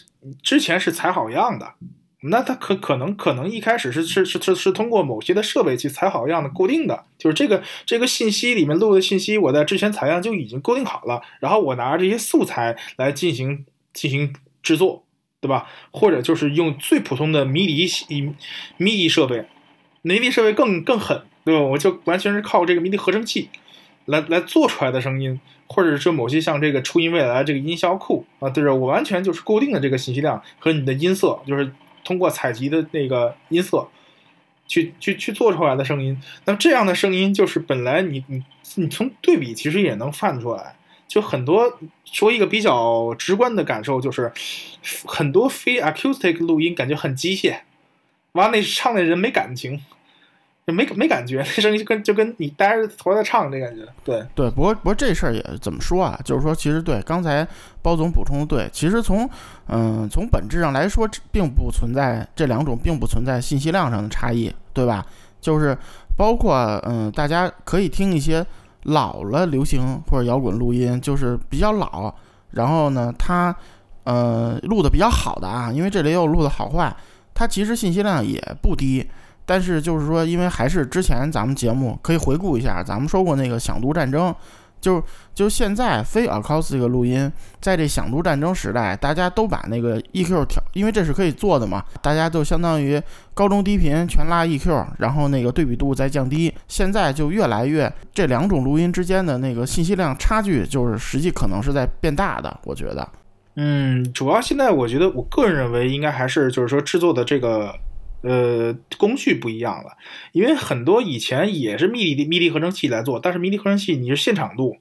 [0.42, 1.74] 之前是采好样的，
[2.22, 15.04] 那它可可能可能一开始是是是是是通过某些的设备去采好样的固定的，就是这个这个信息里面录的信息，我在之前采样就已经固定好了，然后我拿着这些素材来进行进行制作，
[15.40, 15.68] 对吧？
[15.90, 17.86] 或者就是用最普通的迷笛
[18.76, 19.44] 迷笛设备，
[20.02, 21.60] 迷笛设备更更狠，对吧？
[21.60, 23.50] 我就完全是靠这个迷笛合成器。
[24.06, 31.70] 来来做出来的声音，或者是某些像这个初音未来这个音效库啊，对着我完全就是固定的这个信息量和你的音色，就是
[32.04, 33.86] 通过采集的那个音色
[34.66, 36.18] 去去去做出来的声音。
[36.46, 38.42] 那么这样的声音就是本来你你
[38.76, 40.74] 你从对比其实也能看出来，
[41.06, 44.32] 就很多说一个比较直观的感受就是，
[45.04, 47.60] 很多非 acoustic 录音感觉很机械，
[48.32, 49.80] 完了那唱的人没感情。
[50.68, 56.20] 就没没感觉，那声音就跟就跟你待着头在唱这感觉，对，对，不过不过这事儿也怎么说啊？
[56.22, 57.48] 就是说，其实对刚才
[57.80, 59.26] 包总补充的对，其实从
[59.68, 65.06] 嗯从本质上来说，并不存在这两种并不存在信息量上的差异，对吧？
[65.40, 65.74] 就是
[66.18, 66.54] 包括
[66.84, 68.44] 嗯，大家可以听一些
[68.82, 72.14] 老了流行或者摇滚录音，就是比较老，
[72.50, 73.56] 然后呢，它
[74.04, 76.94] 呃录的比较好的啊，因为这里也有录的好坏，
[77.32, 79.08] 它其实信息量也不低。
[79.48, 84.34] 但是就是说，因为还是之前咱们节目可以回顾一下，咱们说过那个响度战争，
[84.78, 85.02] 就
[85.34, 96.52] 就现在非 acoustic 录音，在这响度战争时代，大家都把那个 EQ 调，因为这是可以做的嘛，大家都相当于高中低频全拉 EQ，然后那个对比度再降低。
[96.68, 103.08] 现在就越来越这两种录音之间的那个信息量差距，就是实际可能是在变大的，我觉得。
[103.56, 107.74] 嗯，主要现在我觉得，我个人认为应该还是就是说制作的这个。
[108.22, 109.96] 呃，工序不一样了，
[110.32, 114.76] 因为很多以前也是密笛密笛合成器来做，但是密笛合成器你是现场录，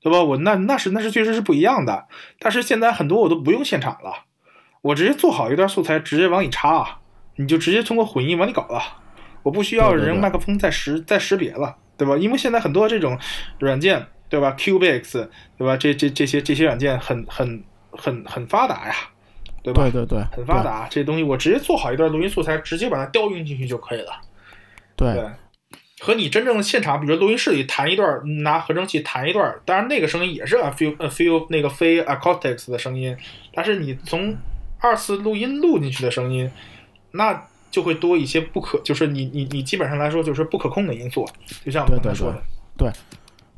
[0.00, 0.22] 对吧？
[0.22, 2.06] 我那那是那是确实是不一样的。
[2.38, 4.24] 但是现在很多我都不用现场了，
[4.80, 7.00] 我直接做好一段素材，直接往里插，
[7.36, 8.80] 你就直接通过混音往里搞了，
[9.42, 12.16] 我不需要人麦克风再识再识别了，对吧？
[12.16, 13.18] 因为现在很多这种
[13.58, 15.76] 软件，对吧？Cubix，对吧？
[15.76, 18.94] 这这这些这些软件很很很很发达呀。
[19.62, 19.82] 对吧？
[19.82, 20.86] 对对对，很发达。
[20.90, 24.12] 这东西我直接做好一段录音素材，直接把它调用进去就可以了。
[24.96, 25.24] 对，对
[26.00, 33.14] 和你真正的现场，比如录音室里弹一段，拿合成器弹一段，当然那个声音也是 a few a few 那个非 acoustics 的声音，
[33.52, 34.34] 但是你从
[34.78, 36.50] 二次录音录进去的声音，
[37.10, 41.28] 那就会多一些不可，就是你你你基本上来说就是不可控的因素，
[41.64, 42.42] 就像我刚才说的。
[42.78, 42.92] 对，对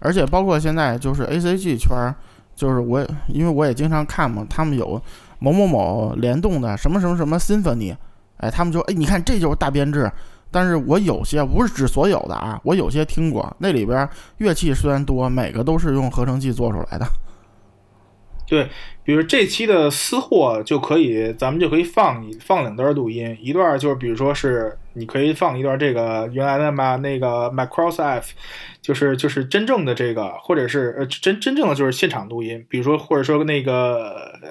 [0.01, 2.15] 而且包括现在就是 A C G 圈儿，
[2.57, 5.01] 就是我因为我也经常看嘛，他们有。
[5.43, 7.97] 某某某联动的什么什么什么 symphony，
[8.37, 10.09] 哎，他们就哎，你看这就是大编制。
[10.55, 17.07] 但是我有些不是指所有的啊，我有些听过，那里边乐器虽然多，每个都是用合成器做出来的。
[18.47, 18.69] 对，
[19.03, 28.35] 比如这期的私货就可以，咱们就可以放放两段录音，一段就是比如说是你可以放一段这个原来的嘛那个 Macross F，
[28.83, 34.51] 就是就是真正的这个，或者是呃真真正的就是现场录音，比如说或者说那个呃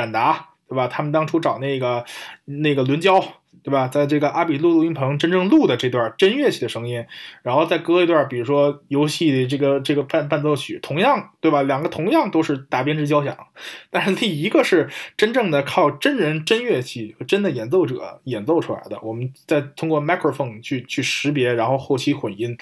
[0.00, 0.88] 敢达对吧？
[0.88, 2.04] 他们当初找那个
[2.44, 3.22] 那个伦交。
[3.62, 3.88] 对吧？
[3.88, 7.04] 在这个阿比录录音棚真正录的这段真乐器的声音，
[7.42, 11.62] 然后再搁一段，比如说游戏的这个这个伴伴奏曲，同样对吧？
[11.64, 13.36] 两个同样都是大编制交响，
[13.90, 22.56] 但是另一个是真正的靠真人真乐器和真的演奏者演奏出来的，我们再通过 microphone 去去识别，然后后期混音；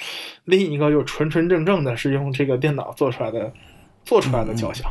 [0.47, 3.53] 另一个又纯纯正正的是用这个电脑做出来的
[4.05, 4.91] 做出来的交响。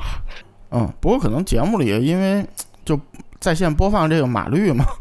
[1.00, 2.46] 不过可能节目里因为
[2.86, 3.00] 就
[3.40, 4.86] 在线播放这个码率嘛。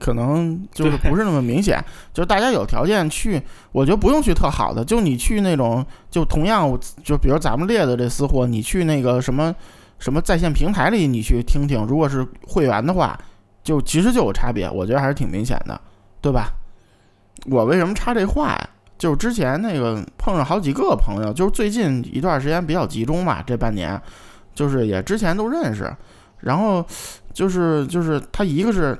[0.00, 9.52] 可能就是不是那么明显，就是大家有条件去，我觉得不用去特好的，就你去那种，就同样，就比如咱们列的这私货，你去那个什么
[9.98, 13.18] 什么在线平台里，你去听听，如果是会员的话，
[13.64, 15.80] 就其实就有差别，我觉得还是挺明显的，
[16.20, 16.52] 对吧？
[17.46, 18.68] 我为什么插这话呀？
[18.96, 24.00] 就是之前那个碰上好几个朋友，就是最近一段时间比较集中嘛，这半年，
[24.58, 25.88] 就是也之前都认识，
[26.40, 26.84] 然后
[27.32, 28.98] 就是就是他一个是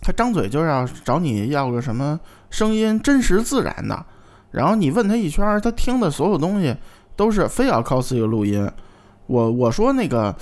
[0.00, 4.06] 他张嘴就要找你要个什么声音真实自然的，
[4.52, 6.76] 然后你问他一圈，他听的所有东西
[7.16, 8.70] 都是非要靠这个录音。
[9.26, 10.32] 我我说那个，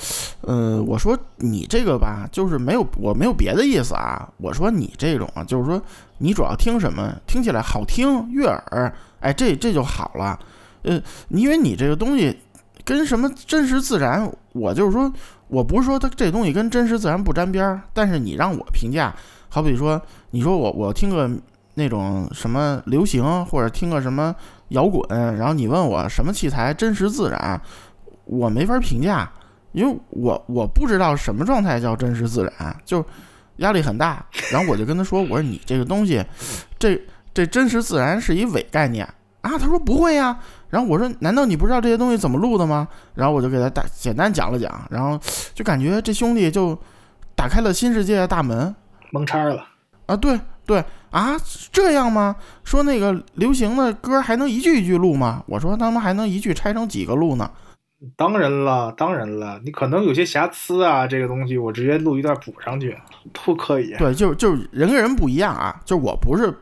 [0.42, 4.29] 呃，我说你这个吧，就是没有我没有别的意思啊。
[4.37, 5.81] 我说你这种啊，就是说
[6.18, 10.38] 你主要听什么，听起来好听悦耳，哎，这这就好了。
[10.83, 12.38] 呃，因为你这个东西
[12.87, 15.12] 跟什么真实自然，我就是说
[15.49, 19.14] 我不是说它这东西跟真实自然不沾边儿，但是你让我评价，
[19.49, 21.29] 好比说你说我我听个
[21.75, 24.35] 那种什么流行或者听个什么
[24.68, 25.05] 摇滚，
[25.37, 27.61] 然后你问我什么器材真实自然。
[28.25, 29.31] 我没法评价，
[29.72, 33.05] 因为我我不知道什么状态叫真实自然，就
[33.57, 34.25] 压力很大。
[34.51, 36.25] 然后我就跟他说：“我说你这个东西，
[36.79, 37.01] 这
[37.33, 39.05] 这真实自然是一伪概念
[39.42, 45.18] 啊。”他说：“不会呀。”然后我说：“难道你不知道这些东西怎么录的吗？”然后我就给他大简单讲了讲，然后
[45.55, 46.76] 就感觉这兄弟就
[47.35, 48.74] 打开了新世界的大门，
[49.11, 49.64] 蒙叉了
[50.07, 50.16] 啊！
[50.16, 51.37] 对对啊，
[51.70, 52.37] 这样吗？
[52.64, 55.44] 说那个流行的歌还能一句一句录吗？
[55.46, 57.50] 我说他们还能一句拆成几个录呢？
[58.14, 62.96] 当然了，当然了，你可能有些瑕疵啊，这个东西我直接录一段补上去
[63.33, 63.94] 不可以。
[63.98, 66.52] 对，就就是人跟人不一样啊，就我不是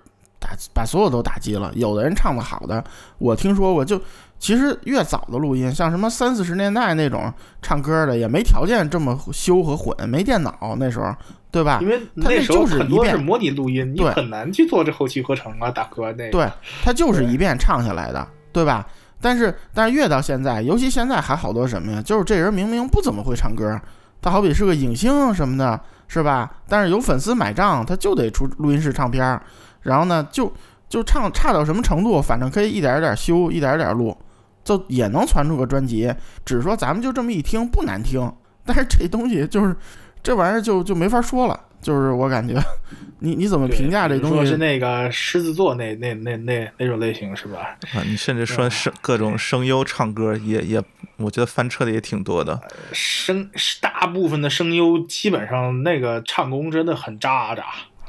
[0.44, 2.84] 打把所有都打击了，有的人唱的好的，
[3.16, 3.98] 我听说过，就
[4.38, 11.14] 其实越早的录音，像什么三四十年代那种唱歌的，也没条件这么修和混，没电脑那时候，
[11.50, 11.78] 对吧？
[11.80, 16.30] 因为那时候很多是模拟录音，你很难去做这后期合成啊，大哥那。
[16.30, 16.46] 对，
[16.84, 18.86] 他就是一遍唱下来的，对吧？
[19.20, 22.02] 但是，但是越到现在，尤其现在还好多什么呀？
[22.02, 23.80] 就是这人明明不怎么会唱歌，
[24.20, 26.50] 他好比是个影星什么的，是吧？
[26.68, 29.40] 但是有粉丝买账，他就得出录音室唱片
[29.84, 30.52] 然后呢，就
[30.88, 34.16] 就唱差到什么程度，反正可以一点一点修，一点一点录，
[34.64, 36.12] 就也能传出个专辑。
[36.44, 38.32] 只是说咱们就这么一听不难听，
[38.66, 39.76] 但是这东西就是
[40.22, 41.60] 这玩意儿就就没法说了。
[41.82, 42.58] 就是我感觉，
[43.20, 44.36] 你你怎么评价这东西？
[44.36, 47.76] 说是那个狮子座那那那那那种类型是吧？
[47.92, 50.82] 啊，你甚至说声各种声优唱歌也也，
[51.18, 52.58] 我觉得翻车的也挺多的。
[52.92, 53.50] 声
[53.82, 57.64] 大部分的声优基本上那个唱功真的很渣渣。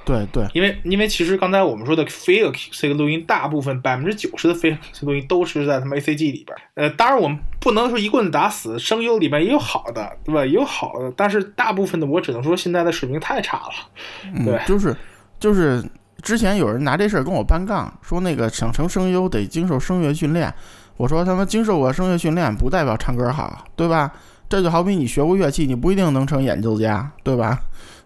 [0.06, 6.56] 对对，因为因为其实刚才我们说的非 QC 录音，大部分百分之九十的非录音都是在他们 ACG 里边。
[6.76, 10.46] 呃，当然我们不能说一棍子打死，声优里面也有好的，对吧？
[10.46, 14.44] 也有好的，但是大部分的我只能说现在的水平太差了。
[14.46, 14.96] 对，就是
[15.40, 15.84] 就是
[16.22, 20.54] 之前有人拿这事儿跟我搬杠，说那个想成声优得经受声乐训练。
[20.98, 24.12] 我说他妈经受过声乐训练不代表唱歌好，对吧？
[24.48, 27.60] 这就好比你学过乐器，你不一定能成演奏家，对吧？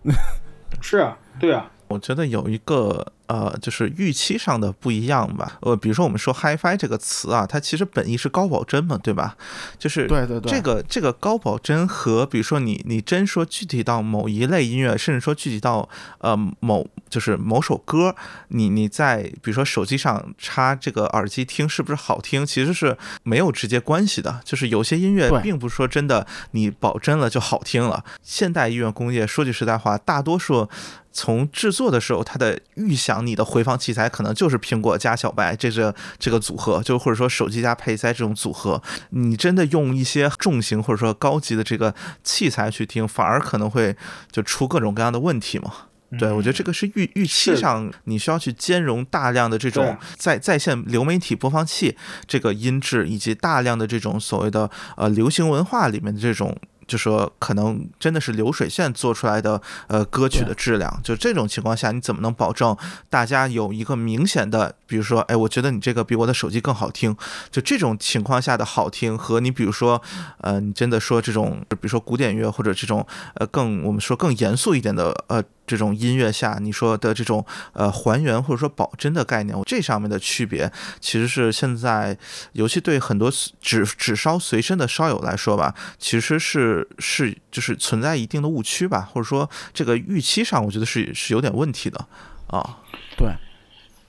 [0.82, 1.70] 是啊，对啊。
[1.90, 3.06] 我觉得有一个。
[3.30, 5.60] 呃，就是预期上的不一样吧。
[5.62, 9.38] 呃，比如说我们说 HiFi 这个词啊，它其实本意是高保真嘛，对吧？
[9.78, 18.16] 就是对对对，这个这个高保真和比如说你你真说具体到某一类音乐，甚至说具体到呃某就是某首歌，
[18.48, 24.42] 你你在比如说手机上插这个耳机听是不是好听，其实是没有直接关系的。
[24.44, 28.04] 就是有些音乐并不是说真的你保真了就好听了。
[28.24, 30.68] 现代音乐工业说句实在话，大多数
[31.12, 33.20] 从制作的时候它的预想。
[33.20, 38.82] 你的回放器材可能就是苹果加小白，这个这个组合，就或者说手机加配塞这种组合。
[39.10, 41.94] 你真的用一些重型或者说高级的这个
[42.24, 43.96] 器材去听，反而可能会
[44.32, 45.72] 就出各种各样的问题嘛？
[46.18, 51.96] 对，我觉得这个是预预期上你需要去兼容大量的这种在在线流媒体播放器
[52.26, 56.58] 这个音质，以及大量的这种所谓的呃流行文化里面的这种。
[56.90, 62.76] 就说可能真的是流水线做出来的呃歌曲的质量，就这种情况下，你怎么能保证
[63.10, 67.16] 大家有一个明显的，比如说，哎，我觉得你这个比我的手机更好听，
[67.52, 70.02] 就这种情况下的好听和你比如说，
[70.40, 75.44] 呃，你真的说这种，比如说古典乐或者这种呃更我们说更严肃一点的呃。
[75.70, 82.18] 这种音乐下，你说的这种呃还原或者说保真的概念，这上面的区别，其实是现在，
[82.54, 92.08] 尤其对很多只只烧随身的烧友来说吧，其实是是就是存在一定的误区吧，或者说这个预期上，我觉得是是有点问题的
[92.48, 92.80] 啊。
[93.16, 93.28] 对，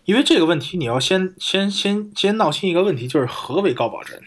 [0.07, 4.18] 因为这个问题，你要先先先先闹清一个问题，就是何为高保真？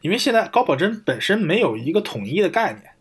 [0.00, 2.91] 因为现在高保真本身没有一个统一的概念。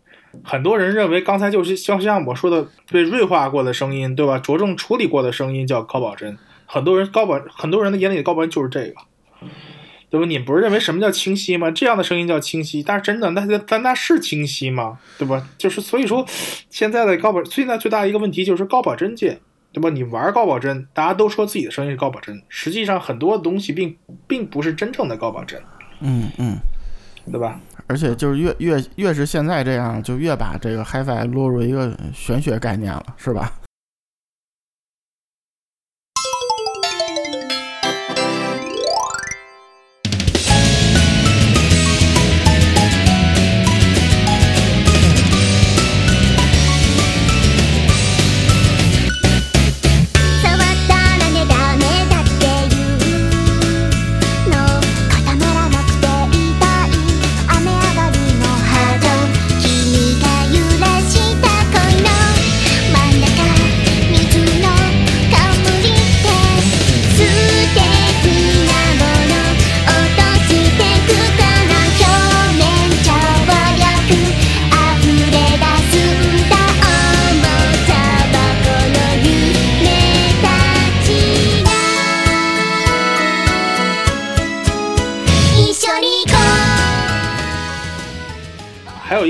[0.43, 4.39] 很多人认为，刚才就是像像我说的，被锐化过的声音，对吧？
[4.39, 6.37] 着重处理过的声音叫高保真。
[6.65, 8.95] 很多人高保，很多人的眼里的高保真就是这个，
[10.09, 10.25] 对吧？
[10.25, 11.69] 你不是认为什么叫清晰吗？
[11.71, 14.99] 这样的声音叫清晰，但是真的，那那那是清晰吗？
[15.17, 15.47] 对吧？
[15.57, 16.25] 就是所以说，
[16.69, 19.39] 现在的高保，现在最大的一个问题就是高保真界
[19.73, 19.89] 对吧？
[19.89, 23.95] 你玩高保真，大家都说自己的声音是高保真，实际上很多东西并
[24.27, 25.61] 并不是真正的高保真，
[26.01, 26.57] 嗯嗯，
[27.29, 27.59] 对吧？
[27.87, 33.51] 而且就是越越越是现在这样，就越把这个 HiFi 落入一个玄学概念了，是吧？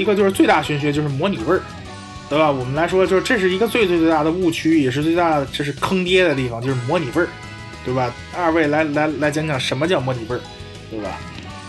[0.01, 1.61] 一个就是最大玄学就是模拟味儿，
[2.27, 2.49] 对吧？
[2.51, 7.27] 我们来说，就是这是一个最最最大的误区，也是最大的这是坑爹的地方，就是模拟味儿，
[7.85, 8.11] 对吧？
[8.35, 10.41] 二位来来来讲讲什么叫模拟味儿，
[10.89, 11.17] 对吧？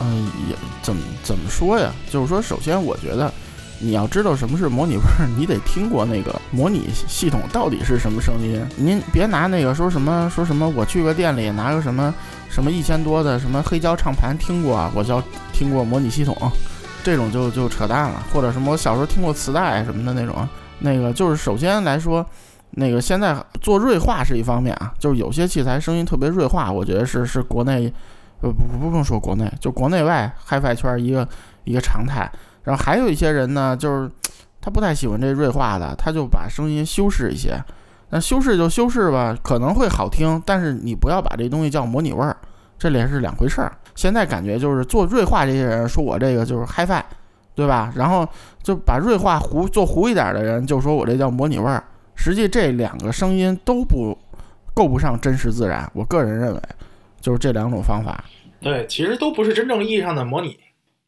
[0.00, 1.92] 嗯，也怎么怎么说呀？
[2.10, 3.32] 就是说，首先我觉得
[3.78, 8.60] 你要知道什么是模拟味儿，你得听过那个模拟系统到底是什么声音。
[8.76, 12.12] 您别拿那个说什么 说什么，我去个店里拿个什么
[12.50, 15.22] 什么一千多的什么黑胶唱盘听过啊，我叫
[15.52, 16.36] 听过模拟系统，
[17.02, 18.22] 这种就就扯淡了。
[18.32, 20.48] 或者什么我小时候听过磁带什么的那种，
[20.80, 22.24] 那个就是首先来说。
[22.74, 27.92] 那个现在做锐化是一方面啊，就是有些器材声音特别锐化，我觉得是是国内
[28.40, 31.28] 呃，不不不用说国内，就国内外 HiFi 圈一个
[31.64, 32.32] 一个常态。
[32.62, 34.10] 然后还有一些人呢，就是
[34.58, 37.62] 他不太喜欢这锐化的，他就把声音修饰一些。
[38.08, 42.34] 那修饰就修饰吧，可能会好听，但是你不要把这东西叫模拟味儿，
[42.82, 43.72] 这俩是两回事儿。
[43.94, 47.00] 现在感觉就是做锐化这些人说我这个就是 HiFi，
[47.54, 47.92] 对吧？
[47.94, 48.28] 然后
[48.60, 51.84] 就把锐化糊做糊一点的人就说我这叫模拟味儿。
[52.16, 54.18] 实际这两个声音都不
[54.74, 56.60] 够不上真实自然，我个人认为
[57.20, 58.24] 就是这两种方法。
[58.60, 60.58] 对，其实都不是真正意义上的模拟，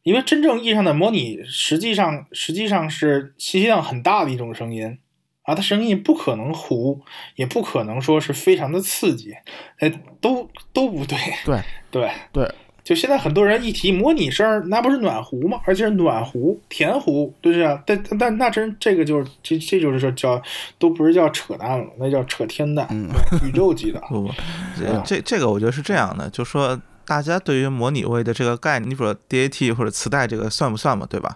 [0.03, 4.97] 因为真正意义上的模拟，实际上实际上是信息量很大的一种声音
[5.45, 6.99] 啊，它声音不可能糊，
[7.35, 9.33] 也不可能说是非常的刺激，
[9.79, 9.89] 哎，
[10.19, 11.17] 都都不对。
[11.45, 15.59] 对对对，就现在很多人一提模拟声儿，那不是暖壶吗？
[15.65, 17.81] 而且是暖壶、甜壶，对不对啊？
[17.85, 20.41] 但但但那真这个就是这这就是说叫
[20.79, 23.99] 都不是叫扯淡了，那叫扯天蛋，嗯对宇宙级的。
[24.09, 24.33] 不不，
[24.77, 31.35] 这啊这这个我觉得是这样的，就说大家对于模拟位的这个概念，你说 DAT 或者磁带这个算不算嘛，对吧？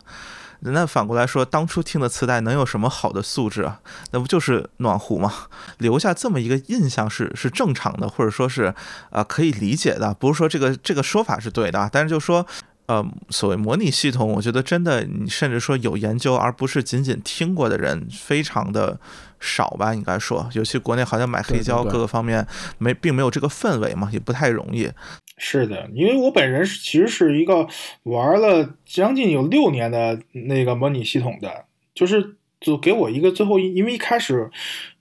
[0.61, 3.79] 那反过来说，当初听的磁带能有什么好的素质啊？
[4.11, 5.33] 那不就是暖壶吗？
[5.77, 8.73] 留下这么一个印象是是正常的，或者说是
[9.09, 12.45] 啊、可以理解的，不是说这个这个说法是对的，但是就说。
[12.89, 18.99] 呃，所谓模拟系统，我觉得真的，你甚至说有研究，而不是仅仅听过的人，非常的
[19.39, 22.45] 少吧，应该说，尤其国内好像买黑胶，各个方面
[22.77, 24.89] 没并没有这个氛围嘛，也不太容易。
[25.37, 27.67] 是的，因为我本人是其实是一个
[28.03, 31.65] 玩了将近有六年的那个模拟系统的，
[31.95, 34.51] 就是就给我一个最后一，因为一开始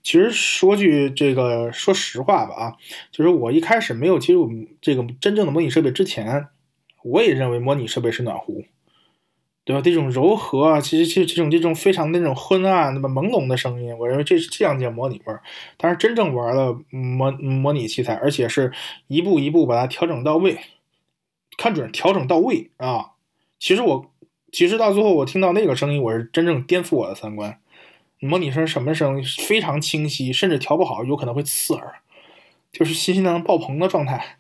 [0.03, 2.77] 其实说句这个说实话吧啊，
[3.11, 4.49] 就是我一开始没有接触
[4.81, 6.47] 这个真正的模拟设备之前，
[7.03, 8.65] 我也认为模拟设备是暖壶。
[9.69, 9.83] 对吧？
[9.83, 15.43] 这种柔和啊，其实其实这种这种非常那种昏暗、那么朦胧的声音，我认为这是这样叫模拟味儿。
[15.77, 18.73] 但是真正玩了模模拟器材，而且是
[19.09, 20.59] 一步一步把它调整到位，
[21.59, 23.11] 看准调整到位啊！
[23.59, 24.11] 其实我
[24.51, 27.61] 其实到最后我听到那个声音，我是真正颠覆我的三观。
[28.21, 31.97] 模拟声什么声非常清晰，甚至调不好有可能会刺耳，
[32.73, 34.39] 就是信息量爆棚的状态。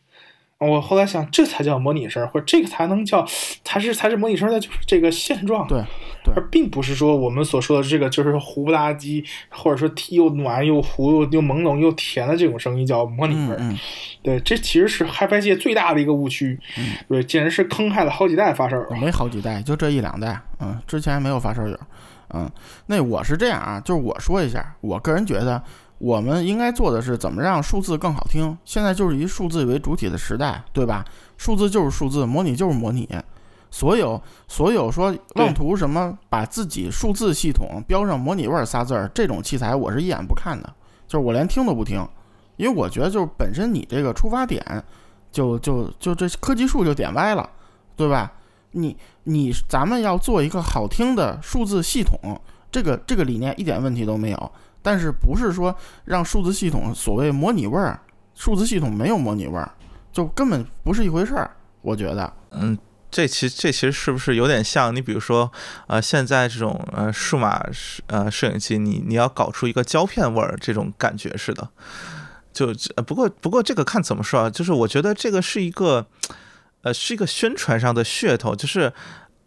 [0.58, 3.24] 我后来想，这才叫模拟声，或者这个才能叫，
[3.62, 5.66] 才是才是模拟声的，就是这个现状。
[5.68, 5.80] 对
[6.24, 13.52] 对而并不是说我们所说的这个就是糊不拉几，或者说又暖又糊又又朦胧又甜的这种声音叫模拟声。
[13.52, 13.78] 嗯嗯，
[14.20, 16.58] 对，这其实是 HiFi 界最大的一个误区，
[17.08, 18.90] 对，简直是坑害了好几代发烧友。
[19.00, 21.78] 没好几代，就这一两代，嗯，之前没有发烧友，
[22.34, 22.50] 嗯，
[22.86, 25.62] 那我是这样啊，就是我说一下，我个人觉得
[25.98, 28.56] 我们应该做的是怎么让数字更好听。
[28.64, 31.04] 现在就是以数字为主体的时代，对吧？
[31.36, 33.08] 数字就是数字，模拟就是模拟。
[33.70, 40.74] 所有所有说妄图什么把自己数字系统标上模拟味儿仨字儿，这种器材我是一眼不看的，
[41.06, 42.02] 就是我连听都不听，
[42.56, 44.64] 因为我觉得就是本身你这个出发点
[45.30, 47.46] 就就就这科技树就点歪了，
[47.94, 48.32] 对吧？
[48.70, 52.18] 你你咱们要做一个好听的数字系统，
[52.70, 54.52] 这个这个理念一点问题都没有。
[54.82, 55.74] 但是不是说
[56.04, 58.00] 让数字系统所谓模拟味儿，
[58.34, 59.70] 数字系统没有模拟味儿，
[60.12, 61.50] 就根本不是一回事儿。
[61.82, 62.78] 我觉得，嗯，
[63.10, 65.50] 这其实这其实是不是有点像你比如说，
[65.86, 67.62] 呃，现在这种呃数码
[68.06, 71.68] 呃摄影机，你你要搞出一个胶片味儿这种感觉似的。
[72.52, 76.06] 就呃不过不过这个看怎么说啊，就是我觉得这个是一个，
[76.82, 78.92] 呃，是一个宣传上的噱头，就是。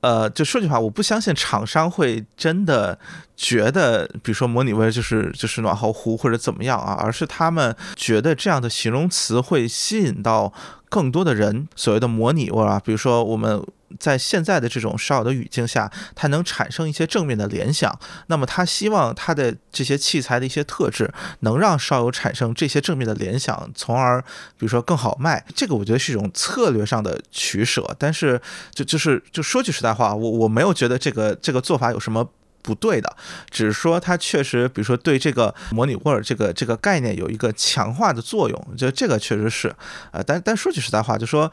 [0.01, 2.97] 呃，就说句话，我不相信厂商会真的
[3.35, 10.51] 觉得，比如说模拟味就是就是暖和壶或者怎么样啊，而是他们觉得这样的形容词会吸引到
[10.89, 11.67] 更多的人。
[11.75, 13.63] 所谓的模拟味啊，比如说我们
[13.99, 17.97] 在现在的这种烧友的语境下，它能产生一些正面的联想。
[18.27, 21.11] 那么他希望他的这些器材的一些特质
[21.41, 25.43] 能让烧友产生这些正面的联想，从而比如说更好卖。
[25.55, 27.95] 这个我觉得是一种策略上的取舍。
[27.97, 28.41] 但是
[28.73, 32.29] 就就是就说句实在话，我我没有觉得这个这个做法有什么。
[32.63, 33.17] 不对的，
[33.49, 39.75] 只是说它确实，比如说对这个模拟味儿这个这个概念有一个强化的作用，就这个确实是，
[40.11, 41.51] 呃，但但说句实在话，就说，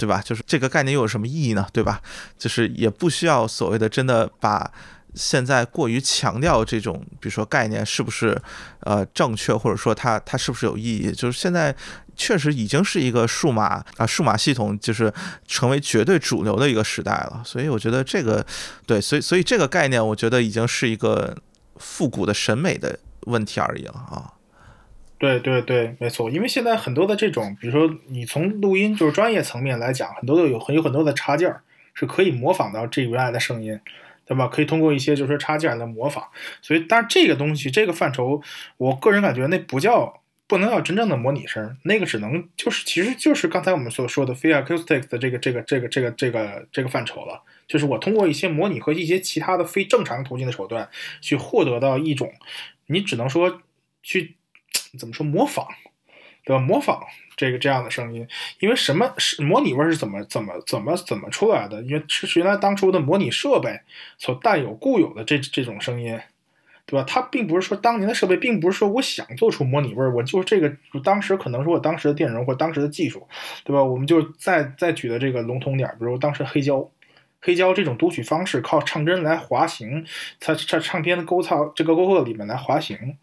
[0.00, 0.22] 对吧？
[0.24, 1.66] 就是这个概念又有什么意义呢？
[1.72, 2.00] 对吧？
[2.38, 4.72] 就是也不需要所谓的真的把
[5.14, 8.40] 现在过于强调这种，比如说概念是不是
[8.80, 11.12] 呃正确，或者说它它是不是有意义？
[11.12, 11.76] 就是现在。
[12.16, 15.10] 确实已经是一个数码啊，数码系统就是
[15.48, 17.40] 成为绝对主流的一个时代了。
[17.46, 18.44] 所以我觉得这个，
[18.84, 21.34] 对，所以所以这个概念，我觉得已经是一个
[21.76, 24.28] 复古的审美的问题而已了啊。
[25.20, 31.62] 对对对，没错，因为现在很多的这种，比如说你从录音就是专业层面来讲，很多都有很有很多的插件儿
[31.94, 33.78] 是可以模仿到这原来的声音，
[34.24, 34.48] 对吧？
[34.48, 36.24] 可以通过一些就是插件来模仿。
[36.62, 38.42] 所以，但是这个东西这个范畴，
[38.78, 40.16] 我个人感觉那不叫。
[40.50, 47.40] 不能要真正的模拟声，那个只能就是其实就是刚才我们所说的非 acoustics 的这个这个这个这个这个这个范畴了。
[47.68, 50.88] 就是我通过一些模拟和一些其他的非正常途径的手段，
[51.20, 52.32] 去获得到一种，
[52.86, 53.62] 你只能说
[54.02, 54.34] 去
[54.98, 55.66] 怎么说模仿，
[56.44, 56.62] 对吧？
[56.62, 57.02] 模仿
[57.36, 58.26] 这个这样的声音，
[58.58, 61.82] 因为什么是模拟味是怎么怎么怎么怎么出来的？
[61.82, 63.80] 因为是原来当初的模拟设备
[64.18, 66.20] 所带有固有的这这种声音。
[66.86, 67.04] 对吧？
[67.06, 73.28] 它并不是说当年的设备，并不是说我想做出模拟味儿，我就是这个当时可能是我当时的电容或当时的技术，
[73.62, 73.80] 对吧？
[73.80, 76.90] 我们就再再举的这个笼统点，比如当时黑胶，
[77.40, 80.04] 黑胶这种读取方式靠唱针来滑行，
[80.40, 83.16] 它它唱片的构造这个沟壑里面来滑行，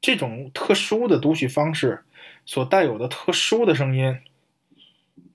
[0.00, 2.04] 这种特殊的读取方式
[2.46, 4.18] 所带有的特殊的声音，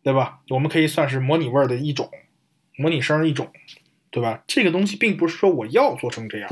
[0.04, 0.40] 对吧？
[0.50, 2.10] 我们可以算是模拟味儿的一种，
[2.78, 3.52] 模拟声一种，
[4.10, 4.44] 对吧？
[4.48, 6.50] 这个东西并不是说我要做成这样。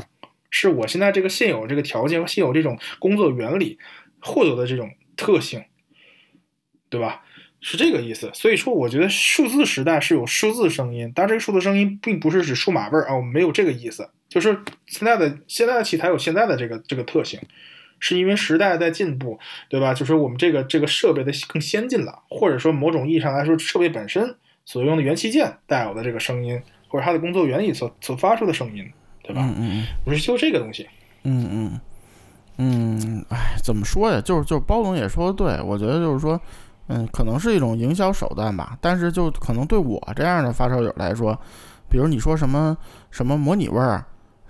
[0.50, 3.78] 是我现在这个现有这个条件和现有这种工作原理
[4.20, 5.64] 获得的这种特性，
[6.88, 7.24] 对吧？
[7.60, 8.30] 是这个意思。
[8.34, 14.10] 所以说，我觉得数字时代是有数字声音，但这个数字声音并不是指数码味儿啊，我们没有这个意思。
[14.28, 17.40] 就是现在的现在的器材有现在的这个这个特性，
[18.04, 19.38] 是因为时代在进步，
[19.70, 19.94] 对吧？
[19.94, 24.36] 就是我们这个这个设备的更先进了，或者说某种意义上来说，设备本身
[24.66, 28.84] 所用的元器件带有的这个声音，或者它的工作原理所所发出的声音。
[29.26, 29.40] 对吧？
[29.42, 30.86] 嗯嗯嗯，不是就这个东西。
[31.22, 31.80] 嗯嗯
[32.58, 34.20] 嗯，哎，怎么说呀？
[34.20, 36.38] 就是就是包总也说的对，我觉得就是说，
[36.88, 38.76] 嗯，可能是一种营销手段吧。
[38.82, 41.34] 但是就可能对我这样的发烧友来说，
[41.88, 42.76] 比如你说什么
[43.10, 44.04] 什么模拟味儿，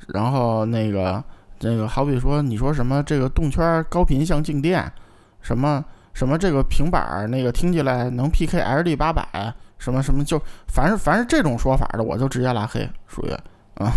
[0.09, 1.23] 然后那个
[1.65, 4.93] 那个，好比说你说什么这个动圈高频像静电，
[5.41, 13.31] 什么什么这个平板儿那个听起来能 PK LD 八百，什么什么就凡是凡是这种说法的，我就直接拉黑，属于
[13.83, 13.91] 啊。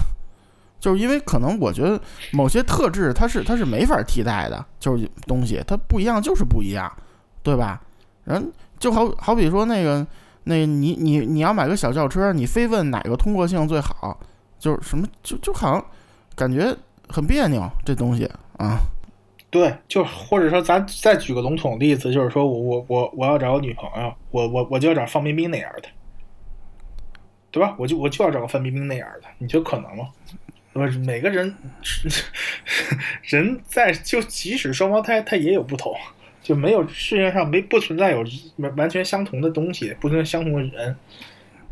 [0.80, 1.99] 就是因为可能我觉得
[2.32, 6.89] 某些特质它是它是没法替代的，就是东西它不一样就是不一样，
[7.41, 7.82] 对吧？
[8.26, 10.05] 人就好好比说那个
[10.43, 14.20] 那你你你要买个小轿车，你非问哪个通过性最好，
[14.59, 15.84] 就是什么就就好像
[16.36, 16.76] 感觉
[17.10, 18.80] 很别扭这东西啊。
[19.49, 25.89] 对，就或者说咱再举个笼统的例子，就是说我我我我要找个女朋友，我我我就要找范冰冰那样的，
[27.49, 27.74] 对吧？
[27.80, 30.10] 我就我就要找个范冰冰那样的，你觉得可能吗？
[30.74, 31.55] 不是每个人，
[33.24, 35.95] 人在就即使双胞胎，他也有不同，
[36.43, 38.24] 就没有世界上没不存在有
[38.58, 40.95] 完完全相同的东西，不存在相同的人。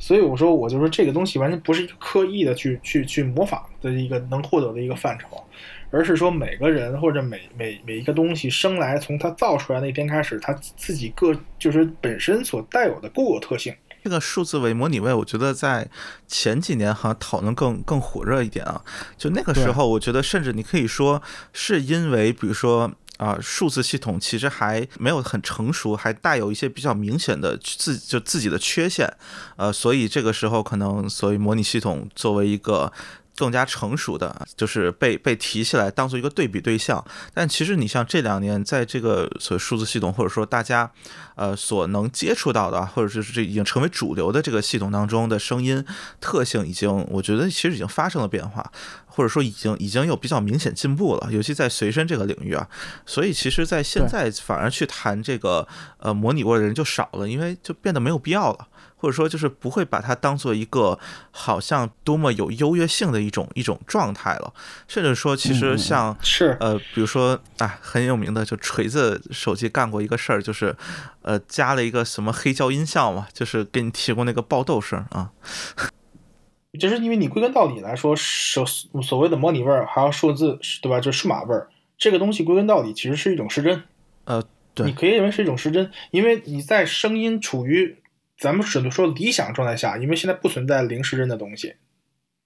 [0.06, 5.44] 所以我说，我就说这个东西完全不是一个刻意的去去去模仿的一个能获得的一个范畴，
[5.90, 13.74] 而是说每个人或者每每每一个东西生来从它造出来那天开始，它自己个就是本身所带有的固有特性。
[14.04, 15.88] 这个数字为模拟位，我觉得在
[16.28, 18.80] 前几年好像讨论更更火热一点啊。
[19.18, 29.12] 就那个时候，我觉得甚至你可以说是因为，比如说啊，数字系统其实还没有很成熟，还带有一些比较明显的自就自己的缺陷，
[29.56, 32.92] 呃，所以这个时候可能所以模拟系统作为一个。
[33.36, 37.04] 更加成熟的，就是被被提起来当做一个对比对象。
[37.34, 40.90] 但其实你像这两年，在这个所谓数字系统，或者说大家
[41.36, 45.84] 呃所能接触到的，或者是这已经成为主流的这个系统当中的声音
[46.20, 48.72] 特性，已经我觉得其实已经发生了变化。
[49.08, 52.68] 或者说已经已经有比较明显进步了，尤其在随身这个领域啊，
[53.06, 55.66] 所以其实，在现在反而去谈这个
[56.00, 58.68] 呃模拟过的人就少了，因为就变得没有必要了，
[59.06, 60.98] 或者说就是不会把它当做一个
[61.30, 64.52] 好像多么有优越性的一种一种状态了，
[64.88, 70.76] 甚至说其实像是呃比如说啊很有名的就锤子手机干过一个事儿，就是
[71.22, 75.30] 呃加了一个什么黑胶音效嘛，就是给你提供那个爆豆声啊。
[76.80, 81.00] 就是因为你归根到底来说，所所谓的模拟味儿，还有数字，对吧？
[81.00, 83.84] 就是数码味儿，这个东西归根到底其实是一种失真。
[84.24, 84.44] 呃，
[84.74, 87.96] 对你可以认为是一种失真，因为你在声音处于
[88.38, 91.76] 咱们只能说理想状态下，因为现在不存在零失真的东西。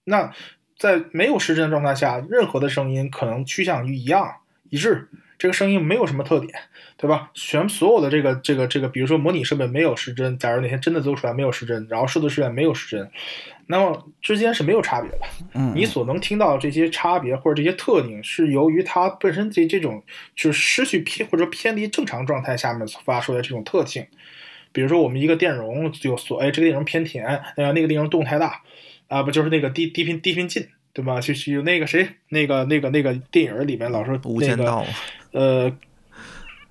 [0.06, 0.32] 那
[0.78, 4.34] 在没有失真的状态下，任何的声音可能趋向于一样
[4.70, 6.54] 一致，这个声音没有什么特点，
[6.96, 7.32] 对吧？
[7.34, 13.12] 全所有的这个这个这个，比如说模拟设备没有失真，假如哪天真的做出来没有失真，然后数字实验没有失真，
[13.68, 15.20] 那么之间是没有差别的。
[15.54, 20.04] 嗯，你所能听到这些差别或者这些特点，是由于它本身这这种
[20.36, 24.06] 就是失去偏或者偏离正常状态下面所发出的这种特性。
[24.72, 28.62] 比如说，我们一个电容就所哎，这个电容偏甜，呃，那个电容动太大，
[29.08, 31.20] 啊，不就是那个低低频低频进，对吧？
[31.20, 34.86] 就是有那个谁，那个那个那个电影里面老说无间道
[35.32, 35.78] 那个，呃，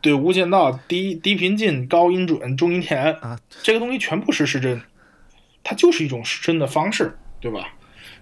[0.01, 4.81] 对，无间道低低频进，高音准，中音甜啊，这个东西全部是失真，
[5.65, 7.75] 它就是一种失真的方式，对吧？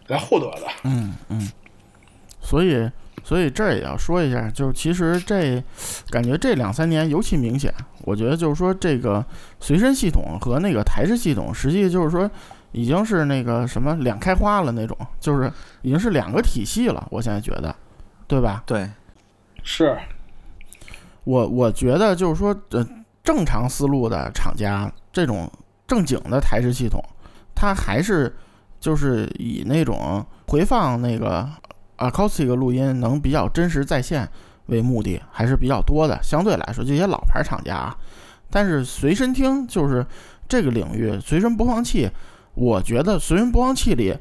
[0.08, 0.68] 来获得的。
[0.84, 1.50] 嗯嗯，
[2.40, 2.88] 所以
[3.26, 5.60] 所以这儿也要说一下，就是其实这
[6.10, 9.24] 感觉这两三年尤其明显，我觉得就是说这个
[9.58, 12.30] 随身系统和那个台式系统，实际就是说
[12.70, 15.52] 已经是那个什么两开花了那种，就是
[15.82, 17.04] 已经是两个体系了。
[17.10, 17.74] 我现在觉得，
[18.28, 18.62] 对吧？
[18.64, 18.88] 对，
[19.64, 19.98] 是，
[21.24, 22.86] 我我觉得就是说，呃，
[23.24, 25.50] 正常思路的厂家，这种
[25.88, 27.02] 正经的台式系统，
[27.56, 28.32] 它还是
[28.78, 31.44] 就是以那种回放那个
[31.98, 34.28] acoustic 录音能比较真实在线
[34.66, 36.18] 为目的，还是比较多的。
[36.22, 37.96] 相对来说，这些老牌厂家啊，
[38.50, 40.04] 但是随身听就是
[40.48, 42.10] 这个领域，随身播放器，
[42.54, 44.16] 我觉得随身播放器里。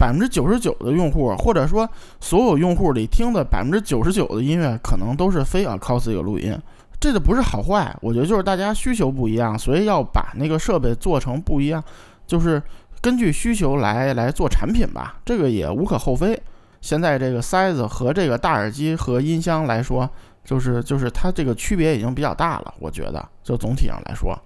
[0.00, 1.86] 百分之九十九的用户，或者说
[2.22, 6.58] 所有用户里听的百分之九十九的音乐，可能都是非 acoustic 录音。
[6.98, 11.84] 这个不是好坏，我觉得就是大家需求不一样，所以要把那个设备做成不一样，
[12.26, 12.62] 就是
[13.02, 15.18] 根据需求来来做产品吧。
[15.22, 16.40] 这个也无可厚非。
[16.80, 20.08] 现在这个塞子和这个大耳机和音箱来说，
[20.44, 22.74] 就是就是它这个区别已经比较大了。
[22.78, 24.38] 我觉得，就总体上来说，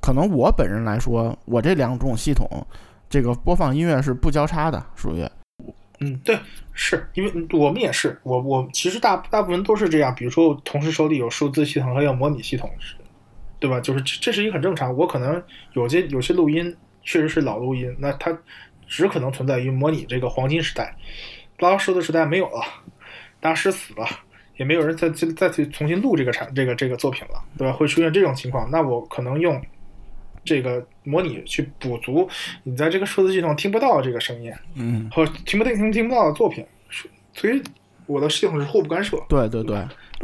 [0.00, 2.46] 可能我本人来说，我这两种系统。
[3.10, 5.22] 这个播放音乐是不交叉的，属于，
[6.00, 6.34] 嗯，对，
[6.72, 12.70] 是因为我们也是，我我其实大大部分都是这样，比如说同时手里有数字系统和有模拟系统，
[13.60, 13.78] 对吧？
[13.80, 14.96] 就是这这是一个很正常。
[14.96, 15.42] 我可能
[15.74, 18.34] 有些有些录音确实是老录音，那它
[18.92, 20.94] 只可能存在于模拟这个黄金时代，
[21.60, 22.62] 拉数的时代没有了，
[23.40, 24.06] 大师死了，
[24.56, 27.72] 也没有人再再再去重新录这个产这个这个作品了，对吧？
[27.72, 29.58] 会出现这种情况，那我可能用。
[30.44, 32.28] 这个模拟去补足
[32.64, 36.66] 你在这个数字系统听不到这个声音，嗯，或听不听听听不到的作品，
[37.32, 37.62] 所以
[38.06, 39.16] 我的系统是互不干涉。
[39.28, 39.76] 对对对，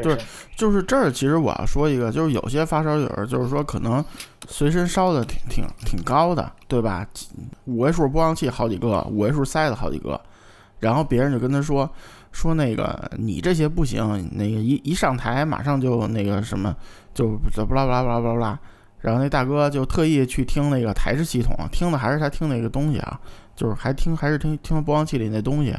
[0.02, 0.18] 就是
[0.56, 4.04] 就是这儿，其实我要说一个，就是有些发烧友，就是说可能
[4.46, 7.06] 随身烧的挺挺挺高的，对吧？
[7.64, 10.20] 五位数播放器好几个，五位数塞子好几个，
[10.80, 11.88] 然后别人就跟他说
[12.32, 16.74] 说那个你这些不行，那个一一上台马上就那个什么，
[17.14, 18.58] 就不啦不啦不啦不啦不啦。
[19.00, 23.20] 然后那大哥就特意去听那个台式系统，听的还是他听那个东西啊，
[23.54, 25.72] 就是还听还是听听播放器里那东西，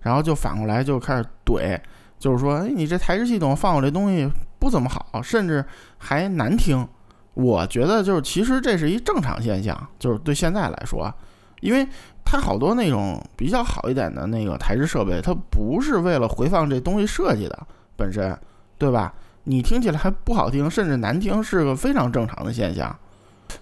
[0.00, 1.78] 然后就反过来就开始怼，
[2.24, 4.26] 就是说，哎，你这台式系统放我这东西
[4.58, 5.62] 不怎么好，甚至
[5.98, 6.88] 还难听。
[7.34, 11.12] 我觉得就是其实这是一正常现象，就是对现在来说，
[11.60, 11.86] 因为
[12.24, 18.34] 它好多那种比较好一点的那个台式设备，它不是为了回放这东西设计的本身，
[18.78, 19.12] 对吧？
[19.42, 22.98] 你听起来还不好听，甚至难听，是个非常正常的现象。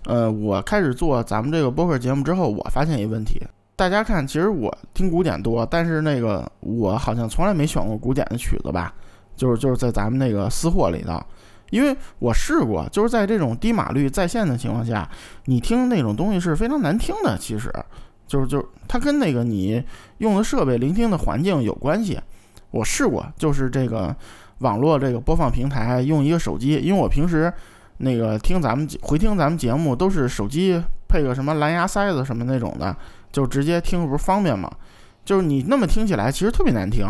[0.04, 3.42] 呃，我开始做咱们这个播客节目之后，我发现一个问题。
[3.74, 8.94] 大家看，其实我听古典多，但是那个我好像从来没选过古典的曲子吧？
[9.34, 11.20] 就是就是在咱们那个私货里头，
[11.70, 15.08] 因为我试过，就是在这种低码率在线的情况下，
[15.46, 17.36] 你听那种东西是非常难听的。
[17.38, 17.72] 其实，
[18.26, 19.82] 就是就是它跟那个你
[20.18, 22.20] 用的设备、聆听的环境有关系。
[22.70, 24.14] 我试过，就是这个。
[24.58, 27.52] 网络这个播放平台用一个手机，因为我平时
[27.96, 32.96] 那个听咱们回听咱们节目都是手机配个什么蓝牙塞子什么那种的，
[33.32, 34.70] 就直接听不是方便吗？
[35.24, 37.06] 就是你那么听起来其实特别难听，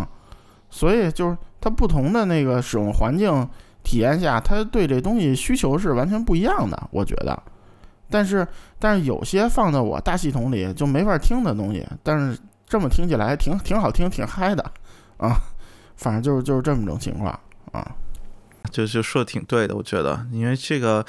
[0.70, 3.48] 所以就是它不同的那个使用环境
[3.82, 7.42] 体验下，它对这东西需求是完全不一样的，我觉得。
[8.08, 8.46] 但是
[8.78, 14.62] 但是有些放在我大系统里就没法听的东西，但是这么听起来挺挺好听，挺嗨的
[15.16, 15.36] 啊，
[15.96, 17.32] 反正就是就是这么种情况
[17.72, 17.96] 啊。
[18.70, 21.04] 就就说的挺对的，我觉得，因为这个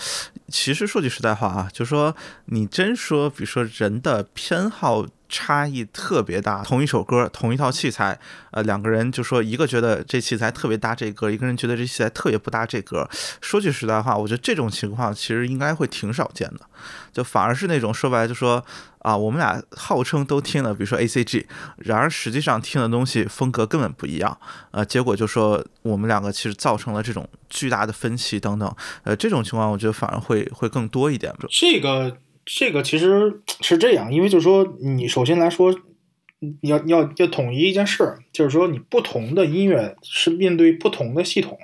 [0.48, 8.20] 其实说句实在话啊，就说你真说，比如说人的偏好差异特别大，同一首歌，同一套器材，
[8.52, 13.10] 呃，两个人就说一个觉得这器材特别搭这歌，一个人觉得这器材特别不搭这歌。
[13.42, 16.62] 说句实在话，我觉得这种情况其实应该会挺少见的，
[17.12, 18.64] 就反而是那种说白了就说。
[19.04, 21.46] 啊，我们俩号称都听了，比如说 A C G，
[21.76, 24.38] 然而实际上听的东西风格根本不一样，
[24.72, 31.36] 呃，结果就说我们两个其实造成了这种巨大的分歧等等，呃，这种情况我觉得反而会会更多一点。
[31.50, 32.16] 这个
[32.46, 35.74] 这个其实是这样，因为就是说你首先来说，
[36.40, 41.58] 你要要要统一一件事，就是说你不同的音乐是面对不同的系统，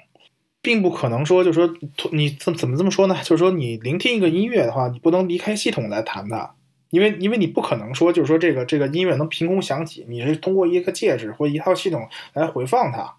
[0.61, 1.75] 并不可能说就是说
[2.11, 3.15] 你怎怎么这么说呢？
[3.23, 6.55] 就是说你聆听一个音乐的话，你不能离开系统来谈它。
[6.91, 13.13] 因为因为你不可能说，就是说这个这个音乐能凭空响起，你是通过一个介质或一套系统来回放它，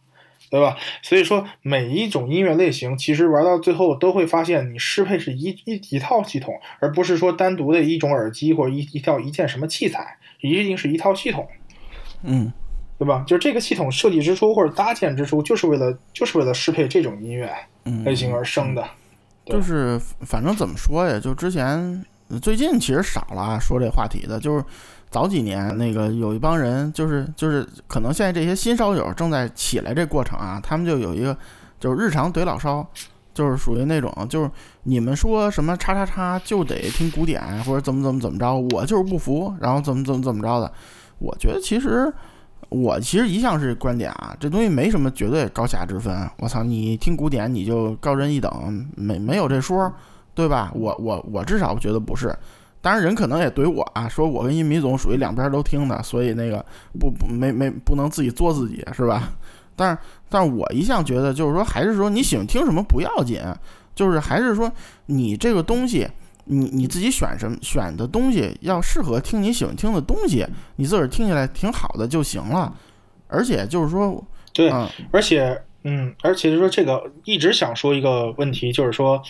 [0.51, 0.77] 对吧？
[1.01, 11.47] 所以说每一种音乐类型，其实玩到最后都会发现，你适配是一一一套系统，而不是说单独的一种耳机或者一一套一件什么器材，一定是一套系统，
[12.25, 12.53] 嗯，
[12.99, 13.25] 对吧？
[13.27, 17.49] 就是这个系统设计之初或者搭建之初，就是为了就是为了适配这种音乐
[18.05, 18.85] 类型而生的。
[19.47, 22.05] 就是反正怎么说呀，就之前。
[22.39, 24.65] 最近其实少了啊说这话题的，就是
[25.11, 31.37] 早几年那个有一帮人，就是就是可能现在这些新烧友正在起来这过程啊，他们就有一个
[31.81, 32.87] 就是日常怼老烧，
[33.35, 34.51] 就是属于那种就是
[34.85, 40.73] 你们说什么叉叉叉就得听古典或者怎么怎么怎么着，我就是不服，然后怎么怎么怎么着的。
[41.19, 42.13] 我觉得其实
[42.69, 46.31] 我其实一向是观点啊，这东西没什么绝对高下之分。
[46.39, 49.93] 我操，你听古典你就高人一等，没没有这说。
[50.41, 50.73] 对吧？
[50.75, 52.35] 我我我至少觉得不是，
[52.81, 56.65] 当然人可能也怼我啊，说我跟一米总属于两边都听的，所以那个
[56.99, 59.35] 不不没没不能自己作自己是吧？
[59.77, 59.99] 但是
[60.31, 63.39] 但是我一向觉得就是说，还是说你喜欢听什么不要紧，
[63.95, 64.73] 就是还是说
[65.07, 66.09] 你这个东西，
[66.47, 72.75] 你你自己选什么选的东西要适合听你喜欢听的东西，你自个儿听起来挺好的就行了。
[73.29, 74.25] 而且就是说，
[74.55, 74.71] 对，
[75.11, 79.23] 而且嗯，而且就是说这个一直想说一个问题，就是说。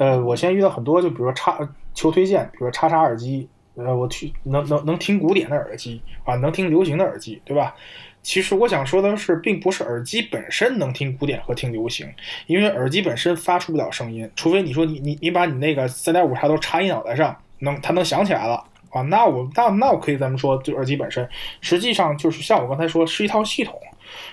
[0.00, 1.58] 呃，我现在遇到很多，就比如说插
[1.92, 7.74] 求推荐，比如说插插耳机，呃，我去能能能听古典的耳机啊，能听流行的耳机，对吧？
[8.22, 12.10] 其实我想说的是，并不是耳机本身能听古典和听流行，
[12.46, 21.28] 因为耳机本身发出不了声音，除非你说你你你把你那个三点五插头插你脑袋上，能它能响起来了啊，那我那那我可以咱们说，就耳机本身
[21.60, 23.78] 实际上就是像我刚才说，是一套系统。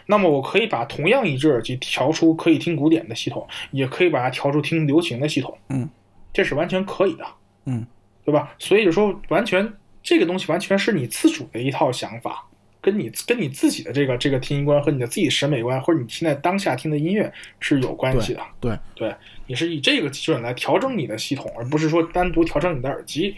[0.08, 5.88] 那么我可以把同样一只耳机调出可以听古典的系统，也可以把它调出听流行的系统，嗯，
[6.34, 7.26] 这是完全可以的，
[7.66, 7.86] 嗯，
[8.24, 8.56] 对吧？
[8.58, 12.48] 所以就说完全这个东西完全是你自主的一套想法，
[12.80, 19.14] 跟你跟你自己的这个这个听音观和你的自己审美观，或者你现在当下听的音乐是有关系的，对对，
[19.46, 23.36] 你是以这个基准来调整你的系统，而不是说单独调整你的耳机。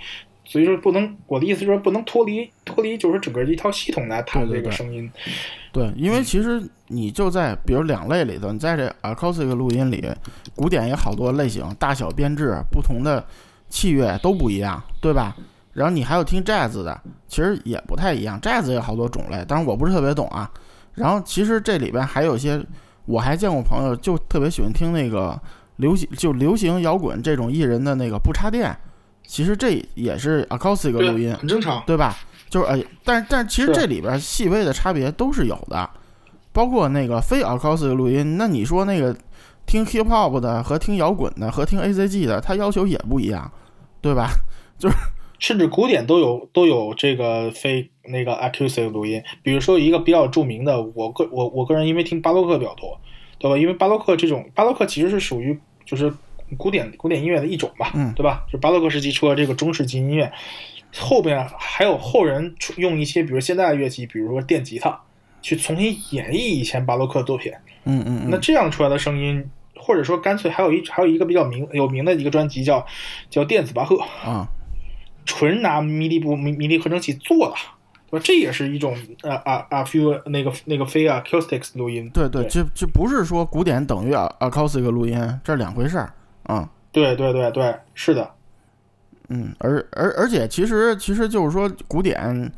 [0.50, 5.08] 所以说不能，我的意思是说不能脱离脱离，就是整个一套系统来谈这个声音。
[5.72, 10.04] 对，因为其实你就在比如两类里头，你在这 acoustic 录音里，
[10.56, 13.24] 古典也好多类型，大小编制不同的
[13.70, 15.36] 器乐都不一样，对吧？
[15.74, 20.50] 然后你还有听 jazz 的，其实也不太一样，jazz 也好多种类，当然我不是特别懂啊。
[20.96, 22.60] 然后其实这里边还有一些，
[23.06, 25.40] 我还见过朋友就特别喜欢听那个
[25.76, 28.76] 流行就流行摇滚这种艺人的那个不插电。
[29.30, 32.18] 其实这也是 acoustic 录音，很正常，对吧？
[32.50, 35.88] 就是呃，但是但是其实这里边细微的差别都是有的，
[36.52, 38.38] 包括那个非 acoustic 录音。
[38.40, 39.16] 那你说那个
[39.68, 43.52] 听 hip hop 的和听摇滚的和听 A C G 的，它要求也不一样，
[44.02, 44.32] 对吧？
[44.80, 44.96] 就是
[45.38, 49.22] 甚至古典都有都有这个非那个 acoustic 录音。
[49.44, 53.00] 比如说一个比较著名的，我个我我个人因为听巴洛克比较多，
[53.38, 53.56] 对吧？
[53.56, 55.56] 因为巴洛克这种巴洛克其实是属于
[55.86, 56.12] 就是。
[56.58, 58.44] 古典古典音乐的一种吧，嗯，对吧？
[58.52, 60.32] 就巴洛克时期出了这个中世纪音乐，
[60.98, 65.00] 后边还有后人用一些，比如现代的乐器，比如说电吉他，
[65.42, 67.52] 去重新演绎以前巴洛克作品，
[67.86, 69.46] 嗯嗯，那这样出来的声音，
[69.76, 72.86] 或者说干脆还有一还有一个比较名有名的一个专辑叫
[73.30, 74.48] 叫电子巴赫啊，
[75.26, 77.56] 纯拿迷笛部迷迷笛合成器做的，
[78.10, 78.24] 对吧？
[78.26, 86.14] 这也是一种呃啊啊，few 那个那个非 acoustics 录音，对对，就就不是说古典等于 acoustic 录音，这是两回事儿。
[86.50, 88.28] 啊，对对对对，是的，
[89.28, 92.52] 嗯，而而而且其实其实就是说，古典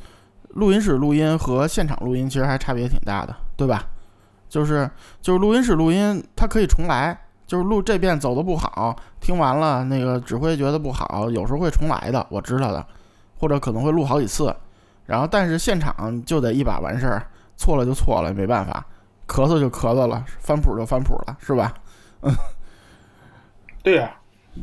[0.52, 3.84] 录音室录音和现场录音其实还差别挺大的，对吧？
[4.48, 4.90] 就是
[5.22, 12.86] 就是录音室录音，它可以重来，就是录这遍走的不好，听完了那个指挥觉得不好，有时候会重来的，我知道的，
[13.38, 14.56] 或者可能会录好几次。
[15.06, 17.28] 然后但是现场就得一把完事儿，
[17.58, 18.86] 错了就错了，没办法，
[19.28, 21.74] 咳嗽就咳嗽了，翻谱就翻谱了，是吧？
[23.84, 24.16] 对呀、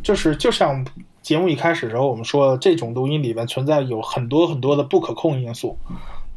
[0.03, 0.87] 就是就像
[1.23, 5.77] 节目一开始的时候我们说的，这种录音里面存在有很多很多的不可控因素。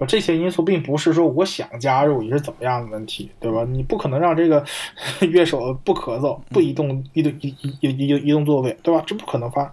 [0.07, 3.63] 这些因素并不是说我想加入也是怎么样的问题，对吧？
[3.69, 4.65] 你不可能让这个
[5.21, 9.03] 乐手不咳嗽、不移动、移动、移移移移移动座位，对吧？
[9.05, 9.71] 这不可能发，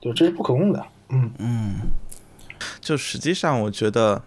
[0.00, 0.82] 对，这是不可控的。
[1.10, 1.74] 嗯，嗯
[2.80, 4.22] 就实际上，我觉得，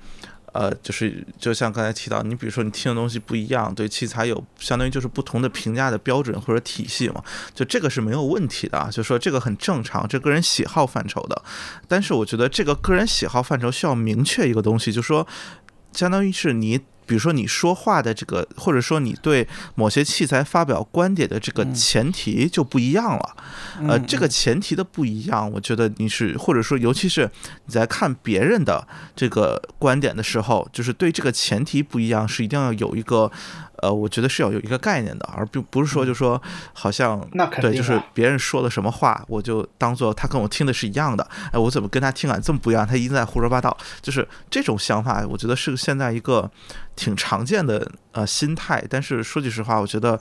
[0.54, 7.24] 呃，就是就像刚才提到，你比如说你听的东西不一样，对器材有相当于就是不同的评价的标准或者体系嘛，
[7.54, 11.41] 就这个是没有问题的啊，就说这个很正常，这个人喜好范畴的。
[11.88, 15.28] 但是我觉得这个个人喜好范畴需要明确一个东西，就说
[15.93, 16.80] 相当于是你。
[17.10, 23.36] 比如说你说话的这个，或者说你对某些器材发表观点的这个前提就不一样了。
[23.88, 27.28] 呃，嗯这个前提的不一样，我觉得你是或者说，尤其是
[27.66, 33.32] 你在看别人的这个观点的时候，就是对这个前提不一样，是一定要有一个，
[33.78, 36.39] 呃，我觉得是要有一个概念的，而并不是说就说
[36.74, 37.20] 好像
[37.60, 42.86] 对，就是别人说的什么话，我就当做他跟我听的是一样的，哎，我怎么跟他听感这么不一样？
[42.86, 46.49] 他一直在胡说八道，就是这种想法，我觉得是现在一个
[47.00, 48.84] 挺常见的呃心态。
[48.89, 50.20] 但是说句实话，我觉得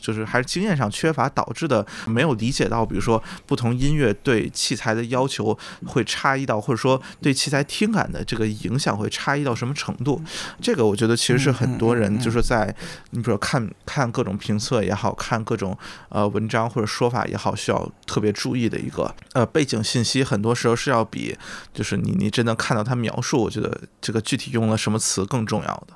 [0.00, 5.56] 就是还是经验上缺乏导致的，没有理解到，比如说不同音乐对器材的要求
[5.86, 10.22] 会差异到，或者说对器材听感的这个影响会差异到什么程度。
[10.62, 12.74] 这个我觉得其实是很多人就是在
[13.10, 15.76] 你比如说看看各种评测也好看各种
[16.08, 21.36] 呃文章或者说法也好，需要特别注意的一个呃背景信息，很多时候是要比
[21.74, 25.94] 就是你你真的看到他描述，我觉得这个具体用了什么词更重要的。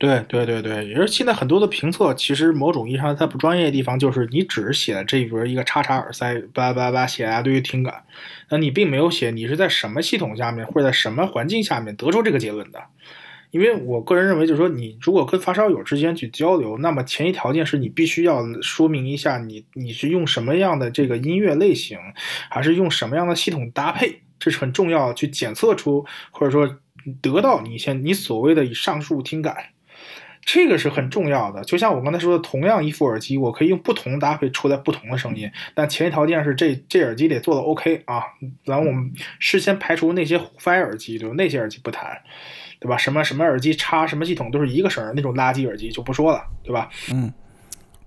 [0.00, 8.02] 对对对对，也是现在很多的评测，其实某种意义上它不专业的地方，就是你只是写了这边一个叉叉耳塞，叭叭叭写一堆听感，
[8.48, 12.82] 那你并没有写你是在什么系统下面或者在什么环境下面得出这个结论的。
[13.50, 21.98] 因为我个人认为，就是说，你如果跟发烧友之间去交流，那么前提条件是你必须要说明一下你你是用什么样的这个音乐类型，
[22.48, 26.78] 还是用什么样的系统搭配，这是很重要，去检测出或者说
[27.20, 29.56] 得到你现你所谓的以上述听感。
[30.52, 38.20] 这个是很重要的，就像我刚才说的，同样一副耳机，我可以用不同搭配出来不同的声音，但前提条件是这这耳机得做的 OK 啊。
[38.64, 41.34] 然后我们事先排除那些胡塞耳机，对吧？
[41.38, 42.20] 那些耳机不谈，
[42.80, 42.96] 对吧？
[42.96, 46.90] 什么什么耳机插什么系统都是一个声儿，那种垃圾耳机就不说了，对吧？
[47.12, 47.32] 嗯，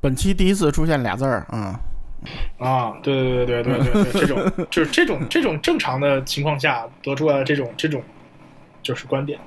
[0.01, 1.79] 本期第一次出现俩字儿啊，
[2.57, 8.03] 啊，对对对对对对对，这种就是这种这种正常的情况下得出来的这种这种
[8.81, 9.39] 就是观点。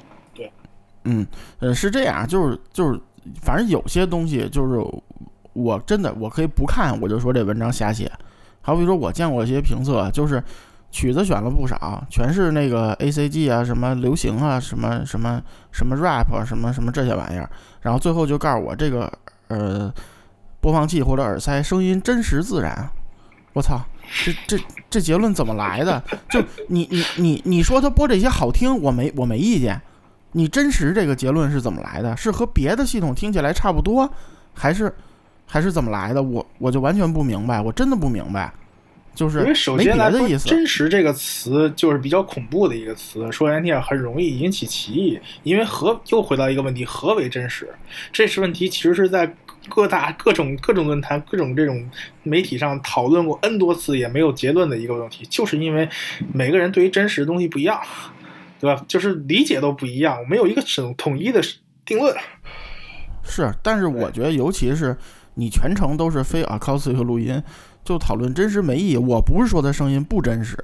[1.06, 1.26] 嗯，
[1.60, 3.00] 呃，是这样，就是就是，
[3.40, 4.84] 反正有些东西就是
[5.52, 8.10] 我真的我可以不看，我就说这文章瞎写。
[8.60, 10.42] 好比说，我见过一些评测，就是
[10.90, 15.40] 曲子选了不少，全是那个 A C G 啊，什么流行啊，什么什么
[15.70, 17.48] 什么 rap，什么什么这些玩意儿，
[17.82, 19.12] 然后最后就告诉我这个
[19.48, 19.92] 呃
[20.60, 22.90] 播放器或者耳塞声音真实自然。
[23.52, 23.80] 我操，
[24.24, 26.02] 这这这结论怎么来的？
[26.28, 29.80] 就你你你你说他播这些好听，我没我没意见。
[30.36, 32.14] 你真实这个结论是怎么来的？
[32.14, 34.08] 是和别的系统听起来差不多，
[34.52, 34.94] 还是
[35.46, 36.22] 还是怎么来的？
[36.22, 38.52] 我我就完全不明白，我真的不明白，
[39.14, 40.46] 就是因为首先来说，“别的意思。
[40.46, 45.18] 真实”这个词就是比较恐怖的一个词，说难听点很容易引起歧义。
[45.42, 47.70] 因为何又回到一个问题：何为真实？
[48.12, 49.34] 这是问题，其实是在
[49.70, 51.88] 各大各种各种论坛、各种这种
[52.22, 55.88] 媒体上讨论过 N 多次，也没有结论的一个问题，就是因为
[56.34, 57.80] 每个人对于真实的东西不一样，
[58.60, 58.84] 对吧？
[58.88, 61.40] 就是理解都不一样，没有一个统统一的
[61.84, 62.14] 定论。
[63.22, 64.96] 是，但是我觉得，尤其是
[65.34, 67.42] 你全程都是非 acoustic 录音，
[67.84, 68.96] 就讨论真实没意义。
[68.96, 70.56] 我不是说他声音不真实，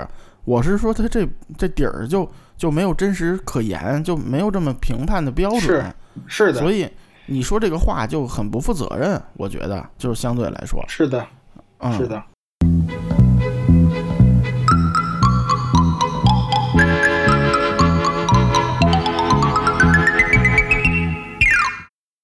[0.45, 1.29] 我是说他这
[1.59, 5.95] 这底儿就就没有真实可言，就没有这么评判的标准。
[6.27, 6.89] 是的，所以
[7.27, 11.27] 你说这个话就很不负责任，我觉得就是相对来说，是的，
[11.79, 12.23] 嗯，是的。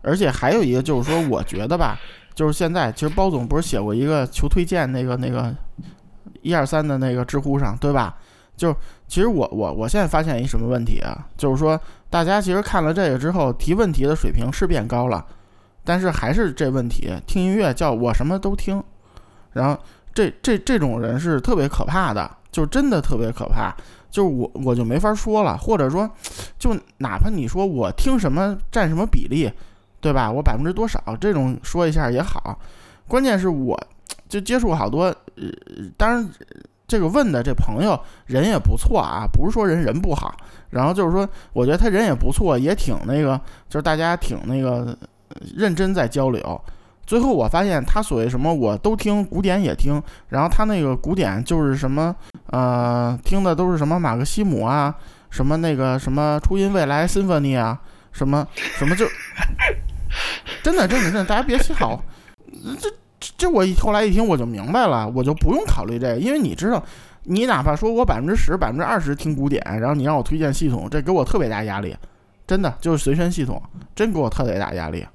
[0.08, 2.00] 而且还有一个就是说，我觉得吧，
[2.34, 5.54] 就是现在其实包总不是写过一个求推荐那个那个
[6.40, 8.16] 一二三的那个知乎上，对吧？
[8.56, 8.74] 就
[9.06, 11.78] 其实我我我现在发现一什么问题啊，就是说
[12.08, 15.24] 大家其实看了这个之后，提问题的水平是变高了，
[15.84, 18.82] 但是还是这问题，听音乐叫我什么都听，
[19.52, 19.78] 然后
[20.14, 23.72] 这这这种人是特别可怕的，就真的特别可怕。
[24.10, 26.10] 就是我我就没法说了，或者说，
[26.58, 29.52] 就哪怕你说我听什么占什么比例，
[30.00, 30.30] 对吧？
[30.30, 32.58] 我百分之多少这种说一下也好，
[33.06, 33.78] 关键是我
[34.28, 35.04] 就接触好多，
[35.36, 35.44] 呃，
[35.96, 36.28] 当然
[36.86, 40.34] 这个问的这朋友人也不错啊，不是说人人不好，
[40.70, 43.38] 然后就是说我觉得他人也不错，也挺那个，
[43.68, 44.96] 就是大家挺那个
[45.56, 46.60] 认真在交流。
[47.04, 52.14] 最后我发现他所谓什么我都听，古典也听，然后他那个古典就是什么
[52.48, 54.94] 呃听的都是什么马克西姆啊，
[55.30, 57.80] 什么那个什么初音未来 Symphony 啊，
[58.12, 59.06] 什么什么就
[60.62, 62.00] 真的真的真的，大家别笑，
[62.80, 62.90] 这
[63.20, 66.84] 这这我后来一听我就明白了，我就不用考虑这个，因为你知道，
[67.24, 71.96] 你哪怕说我百分之十、百分之二十听古典，然后你让我推荐系统，这给我特别大压力，
[72.46, 73.62] 真的就是随身系统，
[73.94, 75.06] 真给我特别大压力。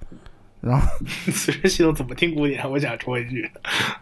[0.61, 0.85] 然后
[1.29, 2.69] 随身系统怎么听古典？
[2.71, 3.51] 我想说一句，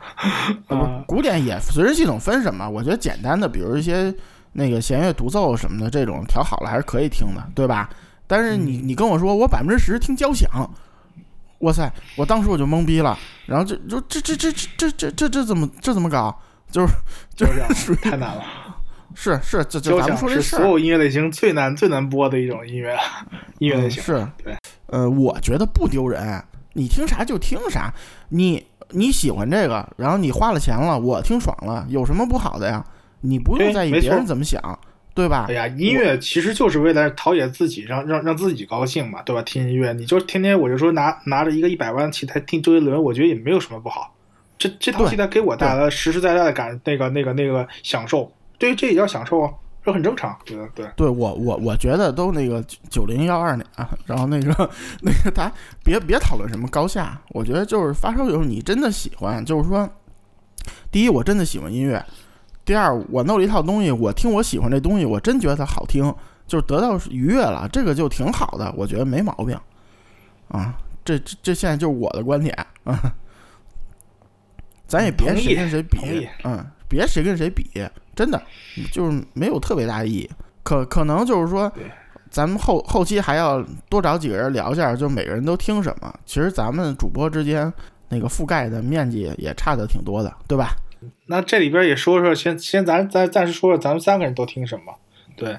[0.68, 2.70] 啊，古典也随身系统分什么？
[2.70, 4.14] 我觉得简单的，比如一些
[4.54, 7.90] 那个弦乐独奏什么的，这种调好了还是可以听的，对吧？
[8.32, 10.50] 但是你你跟我说我百分之十听交响，
[11.60, 11.92] 哇塞！
[12.16, 13.20] 我当时我就懵逼了。
[13.46, 16.34] 然后这就这这这这这这这怎么这怎么搞？
[16.72, 16.94] 就是
[17.36, 18.42] 就是属于太难了。
[19.14, 22.98] 是 是，这就咱们说这事儿所有音乐类型最难最难播的一种音乐
[23.60, 24.02] 音乐类型。
[24.02, 24.56] 嗯是对，
[24.86, 27.94] 呃，我觉得不丢人，你听啥就听啥，
[28.30, 32.82] 你你喜欢这个，然后你花了钱了，我听爽了，有什么不好的呀？
[33.20, 34.80] 你不用在意别人怎么想，
[35.14, 35.46] 对吧？
[35.50, 39.42] 哎呀，音乐其实就是为了陶冶自己，让让让自己高兴嘛，对吧？
[39.42, 44.16] 听音乐，你就天天我就说拿拿着一个一百万的器材听周杰伦，我觉得也没有什么不好。
[44.58, 49.52] 这这套对器材给我带来了实实在在的感，那个那个那个享受，对于，这也叫享受啊，
[49.84, 50.70] 这很正常，对吧？
[50.76, 50.86] 对。
[50.96, 54.70] 对我我我觉得都那个九零幺二年啊，然后那个
[55.02, 55.54] 那个大家
[55.84, 59.90] 别别讨论什么高下，我觉得就是发烧友你真的喜欢，就是说，
[60.92, 62.06] 第一我真的喜欢音乐，
[62.64, 66.14] 第二我弄了一套东西，我听我喜欢这东西，我真觉得它好听，
[66.48, 69.58] 就是得到愉悦了，这个就挺好的，我觉得没毛病
[70.50, 70.78] 啊。
[71.04, 73.14] 这这这现在就是我的观点啊，
[74.86, 77.66] 咱也别谁跟谁比，嗯，别谁跟谁比，
[78.16, 78.40] 真的
[78.92, 80.30] 就是没有特别大意义。
[80.62, 81.92] 可可能就是说对，
[82.30, 86.14] 咱们后后期还要多找几个人聊一下，就每个人都听什么。
[86.24, 87.74] 其实咱们主播之间
[88.08, 90.76] 那个覆盖的面积也差的挺多的，对吧？
[91.28, 94.94] 那这里边也说说，先先咱咱暂时说说咱们三个人都听什么，
[95.36, 95.58] 对，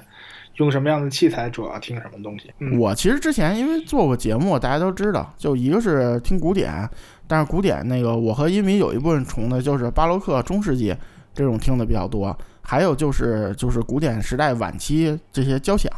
[0.55, 2.51] 用什么样的器材，主要听什么东西。
[2.77, 6.87] 我其实之前因为做过节目，大家都知道，就一个是听古典，
[7.27, 10.95] 但是古典那个我和音迷有一部分重的，就是巴洛克、中世纪
[11.33, 15.91] 这种听的比较多，还有就是就是古典时代晚期这些交响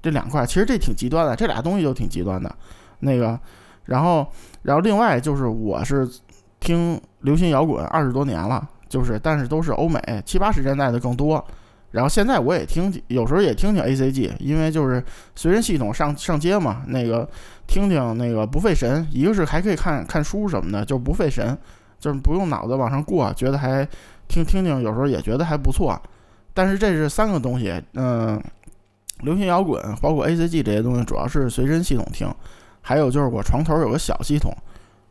[0.00, 2.54] 这两块，其实这挺极端的，这俩东西就挺极端的。
[3.00, 3.38] 那个，
[3.84, 4.26] 然后
[4.62, 6.08] 然后另外就是我是
[6.60, 11.44] 听流行摇滚二十多年了，就是但是都是欧美七八十年代的更多。
[11.92, 15.02] 然后现在我也听，有时候也听听 A C G，因为就是
[15.34, 17.26] 随身系统上上街嘛，那个
[17.66, 21.56] 听听那个不费神，一个是还可以看看书什么的，就不费神，
[21.98, 23.86] 就是不用脑子往上过，觉得还
[24.28, 25.98] 听听听，有时候也觉得还不错。
[26.52, 28.42] 但是这是三个东西，嗯、
[29.20, 32.28] 流行摇滚包括 A C G 这些东西，主要是随身系统听，
[32.82, 34.52] 还有就是我床头有个小系统，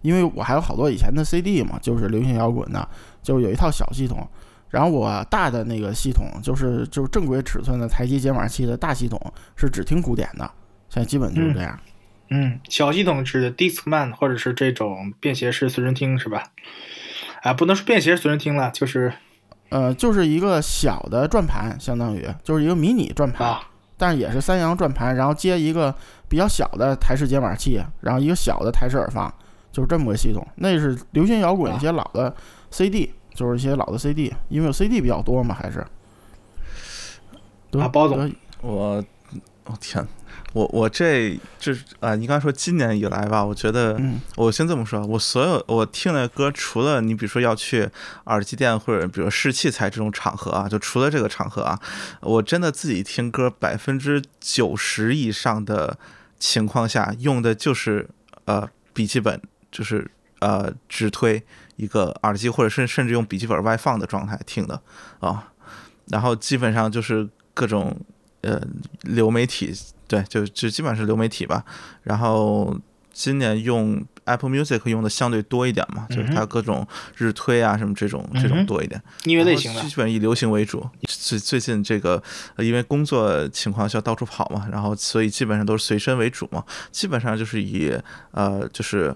[0.02, 2.88] 因为我还有好多以前的 C D 嘛，就是流行摇滚的，
[3.26, 4.26] 就有一套小系统。
[4.70, 9.20] 然后我大的那个系统就是就是正规尺寸的台机解码器的大系统，
[9.56, 10.50] 是只听古典的，
[10.90, 11.80] 现在基本就是这样。
[12.30, 16.44] 嗯，小系统指的 Discman 或者是这种便携式随身听是吧？
[17.42, 19.14] 啊，不能说便携随身听了，就是
[19.70, 23.62] 呃，就是一个小的转盘，相当于就是一个迷你转盘，啊，
[23.98, 25.94] 但是也是三洋转盘，然后接一个
[26.28, 29.34] 比较小的台式解码器，然后一个小的台式耳放，
[29.76, 30.48] 就是这么个系统。
[30.56, 32.34] 那是流行摇滚一些老的
[32.72, 35.86] CD，、就是一些老的 CD，因为 CD 比较多嘛，还是。
[37.72, 39.04] 得啊包总得我，
[39.66, 40.08] 我、天，
[40.54, 47.90] 我我这这啊、你刚才说今年以来吧，我觉得嗯我先这么说，我所有我听的歌，除了你比如说要去
[48.28, 51.78] 耳机店或者比如试器材这种场合啊，就除了这个场合啊，
[52.22, 55.98] 我真的自己听歌百分之九十以上的
[56.40, 58.08] 情况下用的就是
[58.46, 59.42] 呃笔记本，
[59.76, 60.10] 就是
[60.40, 61.44] 呃直推
[61.76, 64.82] 一个耳机，或者甚甚至用笔记本外放的状态听的
[65.20, 65.52] 啊，
[66.08, 67.94] 然后基本上就是各种
[68.40, 68.62] 呃
[69.02, 69.74] 流媒体，
[70.08, 71.66] 对，就就基本上是流媒体吧。
[72.04, 72.80] 然后
[73.12, 79.02] 今年用 Apple Music 用的相对多一点嘛，就是它各种日推啊什么这种这种多一点。
[79.26, 80.90] 音乐类型的基本以流行为主。
[81.02, 82.24] 最最近这个，
[82.56, 87.94] 呃因为工作情况需要到处跑嘛，然后所以基本上都是随身为主嘛，基本上就是以
[88.32, 89.14] 呃就是。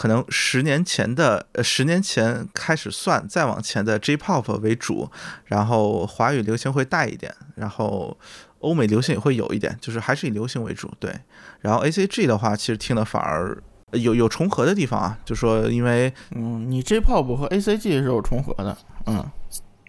[0.00, 5.10] 可能十年前的呃十年前开始算，再往前的 J-pop 为主，
[5.44, 8.16] 然后华语流行会带一点，然后
[8.60, 10.90] 欧美流行也会有一点，就是还是以流行为主。
[10.98, 11.14] 对，
[11.60, 19.30] 然后 A C G 的话，其实听的反而有有重合的地方啊，就说因为嗯，你 J-pop 和 A.C.G 是有重合的，嗯，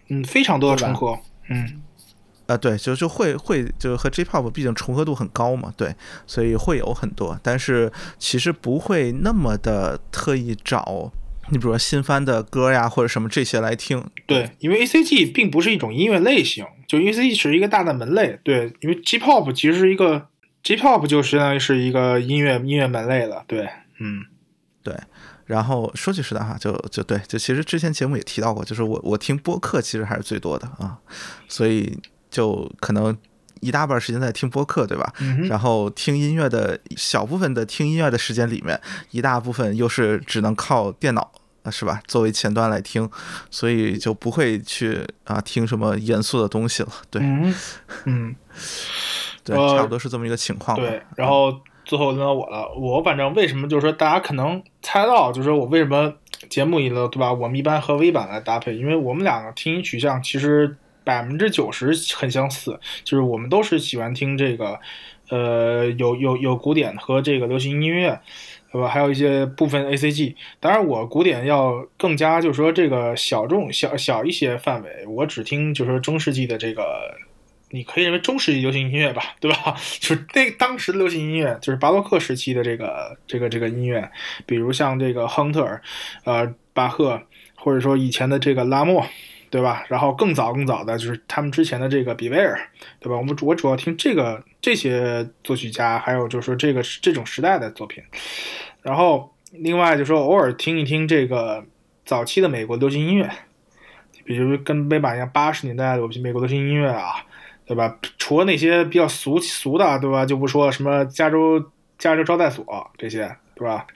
[0.08, 1.80] 嗯，非常多的重合，嗯，
[2.52, 5.94] 呃，对，就就会会就和 J-pop 毕竟重合度很高嘛，对，
[6.26, 11.10] 所以会有很多，但是其实不会那么的特意找，
[11.50, 20.28] 你比如说新番的歌呀或者什么这些来听，对，因为 A C G 并不是一种音乐类型，就 A C G 是一个大的门类，对，因为 J pop 其实是一个
[20.62, 23.66] J pop 就相当于是一个音乐音乐门类了，对，
[23.98, 24.24] 嗯，
[24.82, 24.94] 对。
[25.44, 30.96] 然后说句实在话，就就对，就其实之前节目也提到过，就是我我听播客其实还是最多的啊，
[31.46, 31.98] 所以
[32.32, 33.16] 就可能
[33.60, 35.12] 一大半时间在听播客，对吧？
[35.20, 38.80] 嗯然后听音乐的小部分的听音乐的时间里面，
[39.12, 41.30] 一大部分又是只能靠电脑。
[41.64, 42.02] 啊，是吧？
[42.08, 43.08] 作为前端来听，
[43.48, 46.88] 所以就不会去啊听什么严肃的东西了。
[47.08, 47.54] 对、嗯
[48.04, 48.34] 嗯，
[49.44, 50.82] 对，呃差不多是这么一个情况吧。
[50.82, 56.12] 对，然后最后轮到我了，我反正为什么就是说大家可能猜到，就是说我为什么
[56.50, 57.32] 节目里头对吧？
[57.32, 64.78] 我们一般和微版来搭配，因为我们两个听音取向其实百分之九十很相似，就是我们都是喜欢听这个，
[65.30, 68.20] 呃，有有有古典和这个流行音乐。
[68.72, 68.88] 对吧？
[68.88, 76.82] 还有一些部分 A C G，当然我古典要更加就是说这个小众小小一些范围，我只听就是说中世纪的这个
[77.68, 79.76] 你可以认为中世纪流行音乐吧，对吧？
[80.00, 84.10] 就是那当时的流行音乐，就是巴洛克时期的这个这个这个音乐，
[84.46, 85.82] 比如像这个亨特尔，
[86.24, 87.20] 呃，巴赫，
[87.54, 89.06] 或者说以前的这个拉莫，
[89.52, 89.84] 对吧？
[89.88, 92.58] 然后更早更早的就是他们之前的这个比威尔，
[92.98, 93.16] 对吧？
[93.16, 98.02] 我们主我主要听这个这些作曲家，还有就是说这个这种时代的作品，
[98.80, 101.62] 然后另外就说偶尔听一听这个
[102.06, 103.30] 早期的美国流行音乐，
[104.24, 107.26] 比如跟微版一样八十年代的美国流行音乐啊。
[107.64, 107.96] 对吧？
[108.18, 110.26] 除了那些比较俗俗的，对吧？
[110.26, 113.86] 就不说什么加州加州招待所这些，对吧？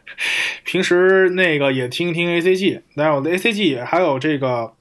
[0.64, 4.72] 平时那个也听一听 A C G，当然我的 A C G 还有这个，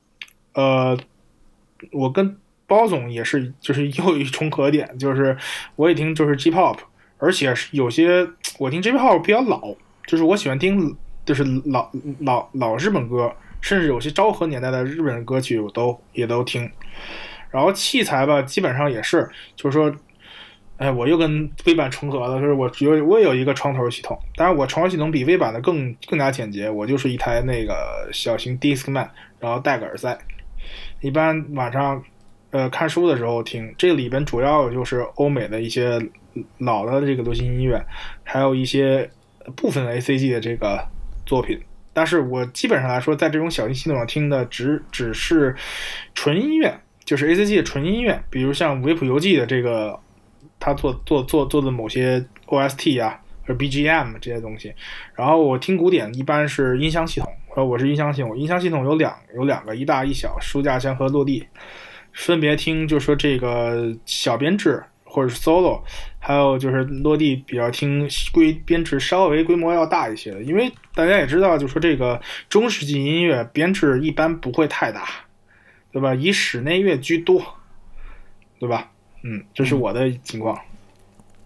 [0.56, 0.98] 呃，
[1.92, 2.36] 我跟
[2.66, 5.38] 包总也是，就是又一重合点，就是
[5.76, 6.78] 我也听就是 J pop，
[7.20, 8.28] 而且有些
[8.58, 9.76] 我听 J pop 比较老，
[10.08, 11.92] 就是我喜欢听就是老
[12.22, 13.32] 老老日本歌，
[13.62, 16.70] 甚至有些昭和年代的日本歌曲我都也都听。
[17.52, 19.96] 然后器材吧，基本上也是，就是说，
[20.76, 29.08] 哎，我又跟 V 版重合了，就是我有我也有一个床头系统，当然我床头系统比 V 版的更更加简洁，我就是一台那个小型 Discman，
[29.40, 30.18] 然后带个耳塞，
[31.06, 32.04] 一般晚上
[32.50, 36.02] 呃看书的时候听，这里边主要就是欧美的一些
[36.58, 37.80] 老的这个流行音乐，
[38.24, 39.08] 还有一些
[39.56, 40.84] 部分 A C G 的这个
[41.24, 41.62] 作品。
[41.94, 45.56] 但是我基本上来说，在这种小型系统上听的只只是
[46.16, 50.00] 纯音乐，就是 A C G 的纯音乐，比如像《维普游记》的这个，
[50.60, 54.74] 他做做做做的某些 O S T 啊，或者 B G M 这些东西。
[55.14, 61.48] 然后我听古典一般是音箱系统，呃，我是音箱系统，音箱系统有两有两个，一大一小，书架箱和落地，
[62.12, 65.82] 分别听就是说这个小编制或者是 solo，
[66.20, 75.08] 还有就是落地比较听规编制稍微规模要大一些的，因为大家也知道，就说这个中世纪音乐编制一般不会太大。
[75.92, 76.14] 对吧？
[76.14, 77.42] 以室内乐居多，
[78.60, 78.92] 对吧？
[79.24, 80.60] 嗯，这是我的情况。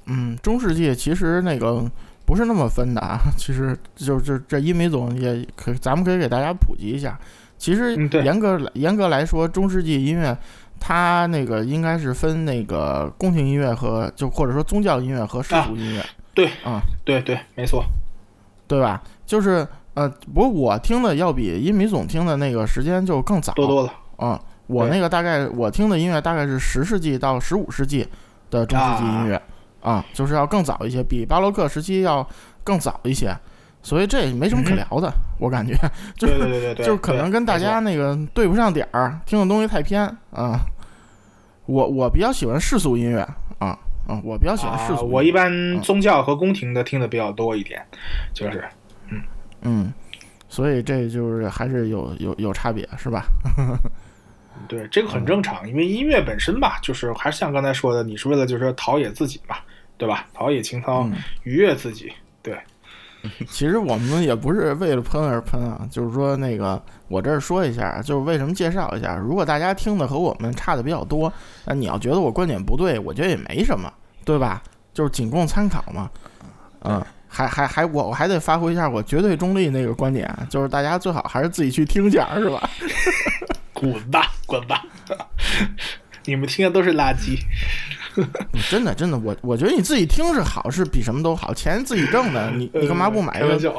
[0.08, 1.86] 嗯，中世纪其实那个
[2.30, 7.18] 不是那么分的啊， 其实就是这音美总也可，咱们可以给大家普及一下。
[7.58, 10.38] 其实严格来严格来说，中世纪音乐
[10.80, 16.06] 它那个应该是分那个宫廷音乐和就或者说宗教音乐和世俗音乐，
[16.36, 17.84] 对啊，对对，没错。
[18.68, 19.02] 对吧？
[19.26, 24.40] 就是呃，不过我听的要比音米总听的那个时间就更早多多了啊。
[24.68, 28.08] 我那个大概我听的音乐大概是十世纪到十五世纪
[28.52, 29.42] 的中世纪音乐啊
[30.14, 32.28] 就是要更早一些，比巴洛克时期要
[32.64, 33.36] 更早一些，
[33.82, 35.74] 所以这也没什么可聊的，我感觉
[36.18, 40.60] 就对对对对对，就可能跟大家那个对不上点儿，听的东西太偏啊。
[41.66, 43.22] 我我比较喜欢世俗音乐
[43.60, 43.78] 啊
[44.08, 45.08] 啊，我比较喜欢世啊，俗。
[45.08, 47.80] 我一般宗教和宫廷的听的比较多一点，
[48.34, 48.68] 就是
[49.10, 49.22] 嗯
[49.62, 49.94] 嗯，
[50.48, 53.24] 所以这就是还是有有有差别，是吧？
[54.68, 59.56] 对这个很正常，因为音乐本身吧，就是还是像刚才说的，你是为了就是陶冶自己嘛，
[60.00, 60.26] 对吧？
[60.34, 61.14] 陶冶情操，嗯
[61.44, 62.12] 愉悦自己。
[62.42, 62.58] 对，
[63.52, 69.16] 其实我们也不是为了喷而喷啊，就是说那个我这儿说一下，就是为什么介绍一下。
[69.18, 71.32] 如果大家听的和我们差的比较多，
[71.66, 73.92] 那你要觉得我观点不对，我觉得也没什么，
[74.24, 74.64] 对吧？
[74.94, 76.10] 就是仅供参考嘛。
[76.82, 82.70] 嗯，还还还我我还得发挥一下我绝对中立那个观点，就是大家最好还是自己去听讲，是吧？
[83.74, 84.86] 滚吧，滚吧！
[86.26, 87.38] 你们听的都是垃圾。
[88.70, 93.74] 真的真的，我我觉得你自己听是好，是比什么都好，钱自己挣的，你你干嘛不买一个？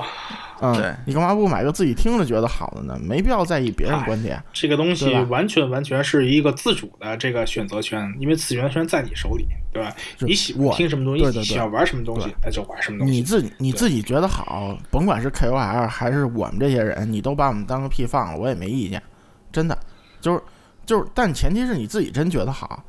[0.63, 2.99] 嗯对，你干嘛不买个自己听着觉得好的呢？
[3.03, 4.39] 没必要在意别人观点。
[4.53, 9.91] 这个东西完全完全是一个自主的这个选择权，因为此选择权在你手里，对吧？
[10.19, 13.15] 是你喜欢我听什么东西，对对对你喜欢玩什么东西，那就玩什么东西。
[13.15, 19.03] 你自己你自己觉得好，甭管是 KOL 还是我们这些人，你都把我们当个屁放了，我也没意见。
[19.51, 19.79] 真的，
[20.21, 20.43] 就是
[20.85, 22.85] 就是，但前提是你自己真觉得好，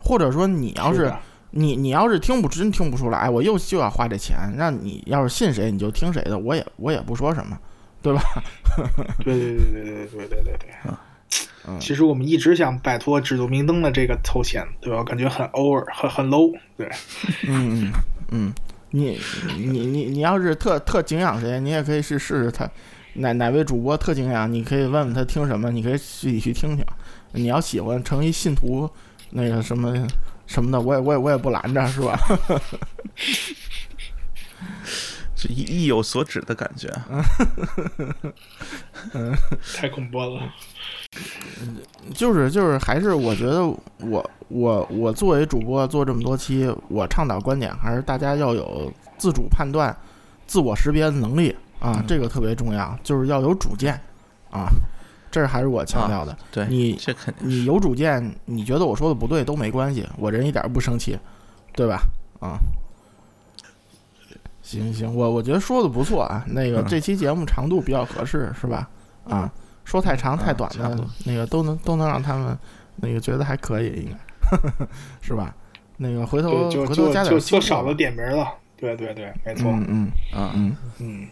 [0.00, 1.18] 或者说你要是的
[1.52, 7.58] 你你要是听不真听不出来，我又就要花这钱，那你要是信谁你就听谁的，我也我也不说什么，
[8.02, 8.22] 对吧？
[9.24, 10.68] 对对对对对对对对对。
[10.84, 14.98] 嗯其实我们一直想摆脱指路明灯的这个头衔，对吧？
[14.98, 16.90] 我感觉很 over，很很 low，对。
[17.46, 17.92] 嗯嗯
[18.30, 18.52] 嗯，
[18.90, 19.20] 你
[19.58, 22.68] 你你你要是特特敬仰谁，你也可以去试试他
[23.14, 26.84] 哪哪位主播特敬仰，你可以问问他听什么，你可以自己去听听。
[27.32, 28.90] 你要喜欢成一信徒，
[29.30, 30.06] 那个什么
[30.46, 32.18] 什么的，我也我也我也不拦着，是吧？
[35.34, 36.92] 就意意有所指的感觉。
[39.14, 39.34] 嗯
[39.74, 40.42] 太恐怖了。
[42.14, 43.64] 就是就是，还是我觉得
[43.98, 49.96] 我我我作为主播做这么多期，我倡导观点还是大家要有自主判断、
[50.46, 53.98] 自我识别的能力啊，嗯这个特别重要，就是要有主见
[54.50, 54.68] 啊，
[55.30, 56.36] 这还是我强调的。
[56.50, 61.18] 对，你这肯定你有主见，你觉得我说的不对都没关系，我人一点儿不生气，
[61.72, 62.02] 对吧？
[62.40, 62.58] 啊，
[64.62, 68.88] 行行，我我觉得说的不错啊，那个嗯这期节目长度比较合适，是吧？
[69.24, 69.50] 啊，
[69.84, 72.58] 说太长太啊短的那个都能都能让他们
[72.96, 74.86] 那个觉得还可以，应该
[75.20, 75.54] 是吧？
[75.96, 78.46] 那个回头回头就就加点就少了点名了。
[78.76, 79.70] 对对对，没错。
[79.70, 81.28] 嗯嗯嗯嗯，嗯，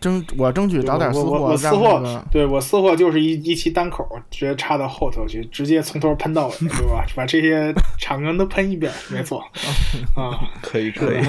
[0.00, 7.04] 争我争取找点私我我货，我私货让那个，对我私货就是一一期单口，直接插到后头去，直接从头喷到尾，对吧？
[7.14, 9.42] 把这些场人都喷一遍，没错。
[10.16, 11.22] 啊，可以可以。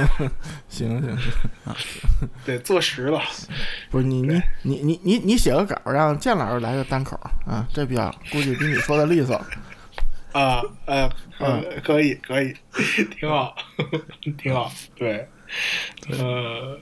[0.70, 1.18] 行行行。
[2.46, 3.22] 对，坐实了。
[3.90, 9.36] 不是你你你你你你写个稿儿，让建老师来个单口儿啊，这比较估计比你说的利索。
[10.34, 11.10] 啊呃
[11.40, 12.56] 嗯呃，可以可以，
[13.20, 13.54] 挺好，
[14.38, 15.28] 挺好，对，
[16.18, 16.80] 呃，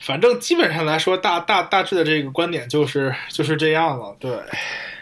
[0.00, 4.32] 反正基本上来说，大大大致的这个观点就是就是这样了，对。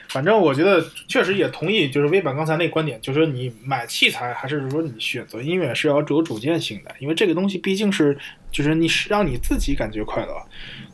[0.08, 8.14] 反正我觉得确实也同意，就是微版刚才那观点，就是说你买器材还是说你选择音乐是要有主见性的，因为这个东西毕竟是
[8.50, 10.36] 就是你是让你自己感觉快乐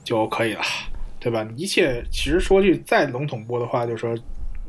[0.04, 0.62] 就可以了，
[1.18, 1.44] 对吧？
[1.56, 4.16] 一切其实说句再笼统播的话，就是说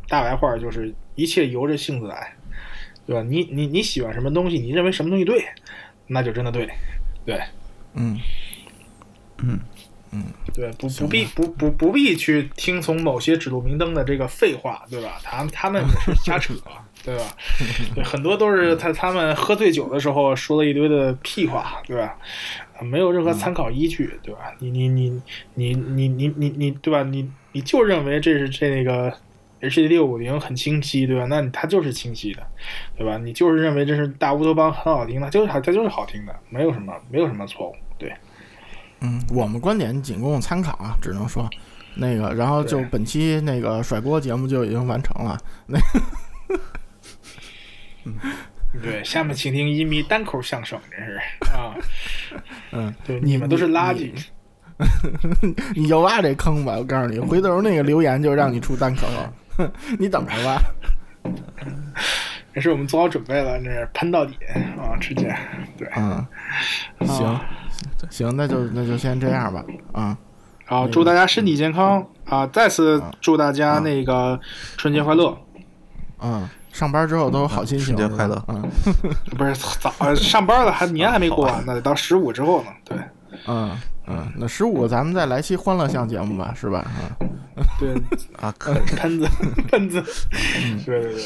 [0.08, 2.36] 大白话就是一切由着性子来，
[3.06, 3.22] 对吧？
[3.22, 5.46] 你你你喜欢什么东西，你认为什么东西对，
[6.08, 6.68] 那就真的对，
[7.24, 7.40] 对
[7.94, 8.18] 嗯
[10.54, 15.20] 对，不不必不不不必去听从某些指路明灯的这个废话，对吧？
[15.24, 16.54] 他他们也是瞎扯，
[17.06, 17.24] 对吧？
[17.94, 22.18] 对，很多都是他他们喝醉酒的时候说了一堆的屁话，对吧？
[22.78, 24.52] 啊没有任何参考依据，对吧？
[24.58, 25.22] 你你你
[25.54, 27.04] 你你你你你对吧？
[27.04, 29.14] 你你就认为这是这个
[29.60, 31.26] H D 六五零很清晰，对吧？
[31.26, 32.42] 那它就是清晰的，
[32.98, 33.20] 对吧？
[33.20, 38.12] 你就是认为这是大乌托邦很好听的，就是好，它就是好听的，没有什么没有什么错误，对。
[39.02, 41.50] 嗯，我们观点仅供参考啊，只能说
[41.96, 45.38] 那个，然后就本期那个甩锅节目就已经完成了。
[45.68, 45.80] 那
[48.06, 48.14] 嗯
[48.84, 51.20] 对，下面请听一米单口相声，真是
[51.52, 51.76] 啊，
[52.72, 54.12] 嗯，对，你你们都是垃圾。
[55.76, 59.08] 你就挖这坑吧，我告诉你，回头那个留言就让你出单口，
[59.98, 60.62] 你等着吧。
[62.56, 64.34] 也是我们做好准备了，那是喷到底
[64.78, 65.36] 啊，直接
[65.78, 65.88] 对。
[65.98, 66.26] 嗯，
[67.08, 67.46] 行啊
[68.10, 69.64] 行，那就那就先这样吧。
[69.94, 70.18] 啊，
[70.66, 72.46] 好，祝大家身体健康啊！
[72.48, 74.40] 再次祝大家啊那个
[74.78, 75.38] 春节快乐，
[76.22, 77.96] 嗯，上班之后都有好心情。
[77.96, 78.62] 春节快乐嗯
[79.38, 82.72] 不是早呃上班了，还年还没过完呢，得到十五之后呢。
[82.86, 82.98] 对
[83.48, 83.72] 嗯
[84.08, 86.86] 嗯，那十五咱们再来期欢乐向节目吧，是吧？
[87.22, 87.30] 嗯。
[87.80, 87.94] 对，
[88.40, 88.80] 啊，可以。
[88.96, 89.28] 喷子
[89.70, 90.04] 喷子，
[90.64, 91.24] 嗯对对对。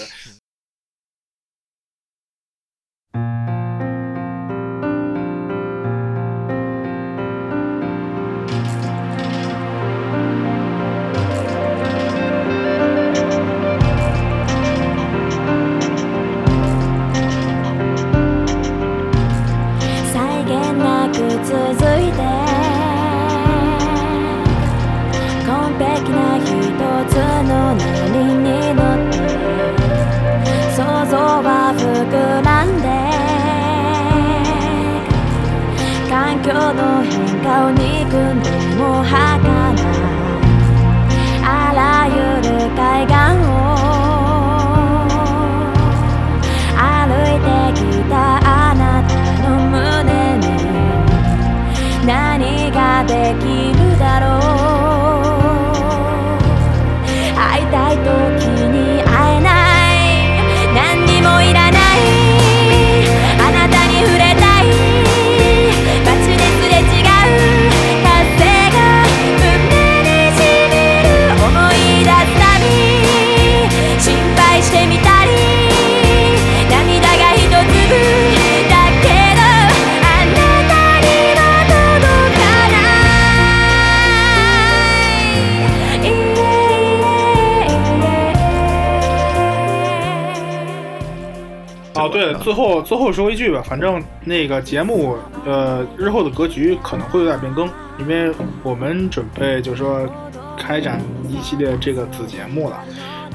[92.53, 97.67] 最后最后说一句吧，反正那个节目，呃，日后的格局可能会有点变更，
[97.97, 98.31] 因为
[98.61, 100.07] 我们准备就是说
[100.55, 102.80] 开展一系列这个子节目了，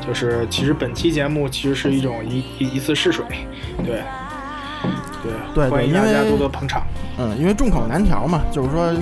[0.07, 3.25] 就是其实本期节目其实是一种一一一次试水，
[3.79, 4.03] 对，
[5.25, 6.85] 对，对对欢迎大家多多捧场。
[7.19, 8.95] 嗯，因为众口难调嘛，就是说，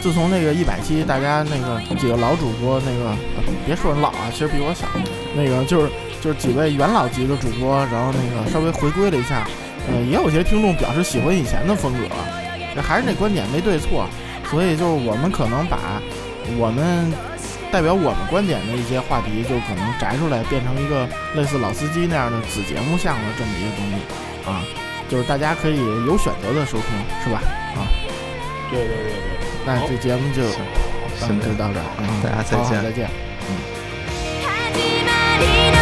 [0.00, 4.88] 自从那个一百期，大家那个几个老主播，那个呃别说老啊，其实比我小，
[5.36, 5.88] 那个就是
[6.22, 9.46] 就是几位元老级的主播，然后那个稍微回归了一下，
[9.88, 12.06] 呃，也有些听众表示喜欢以前的风格，
[12.74, 14.06] 这还是那观点没对错，
[14.50, 16.00] 所以就是我们可能把
[16.58, 17.12] 我们
[17.72, 23.94] 代表我们观点的一些话题，就可能摘出来，变成一个类似老司机那样的子节目项的这么一个东西
[24.48, 24.62] 啊。
[25.08, 25.76] 就是大家可以
[26.06, 26.86] 有选择的收听，
[27.24, 27.42] 是吧？
[27.74, 27.82] 啊，
[28.70, 29.16] 对对对对，
[29.66, 30.60] 那这节目就行
[31.22, 33.10] 嗯就到这儿，嗯，大家再见再见。
[35.42, 35.79] 始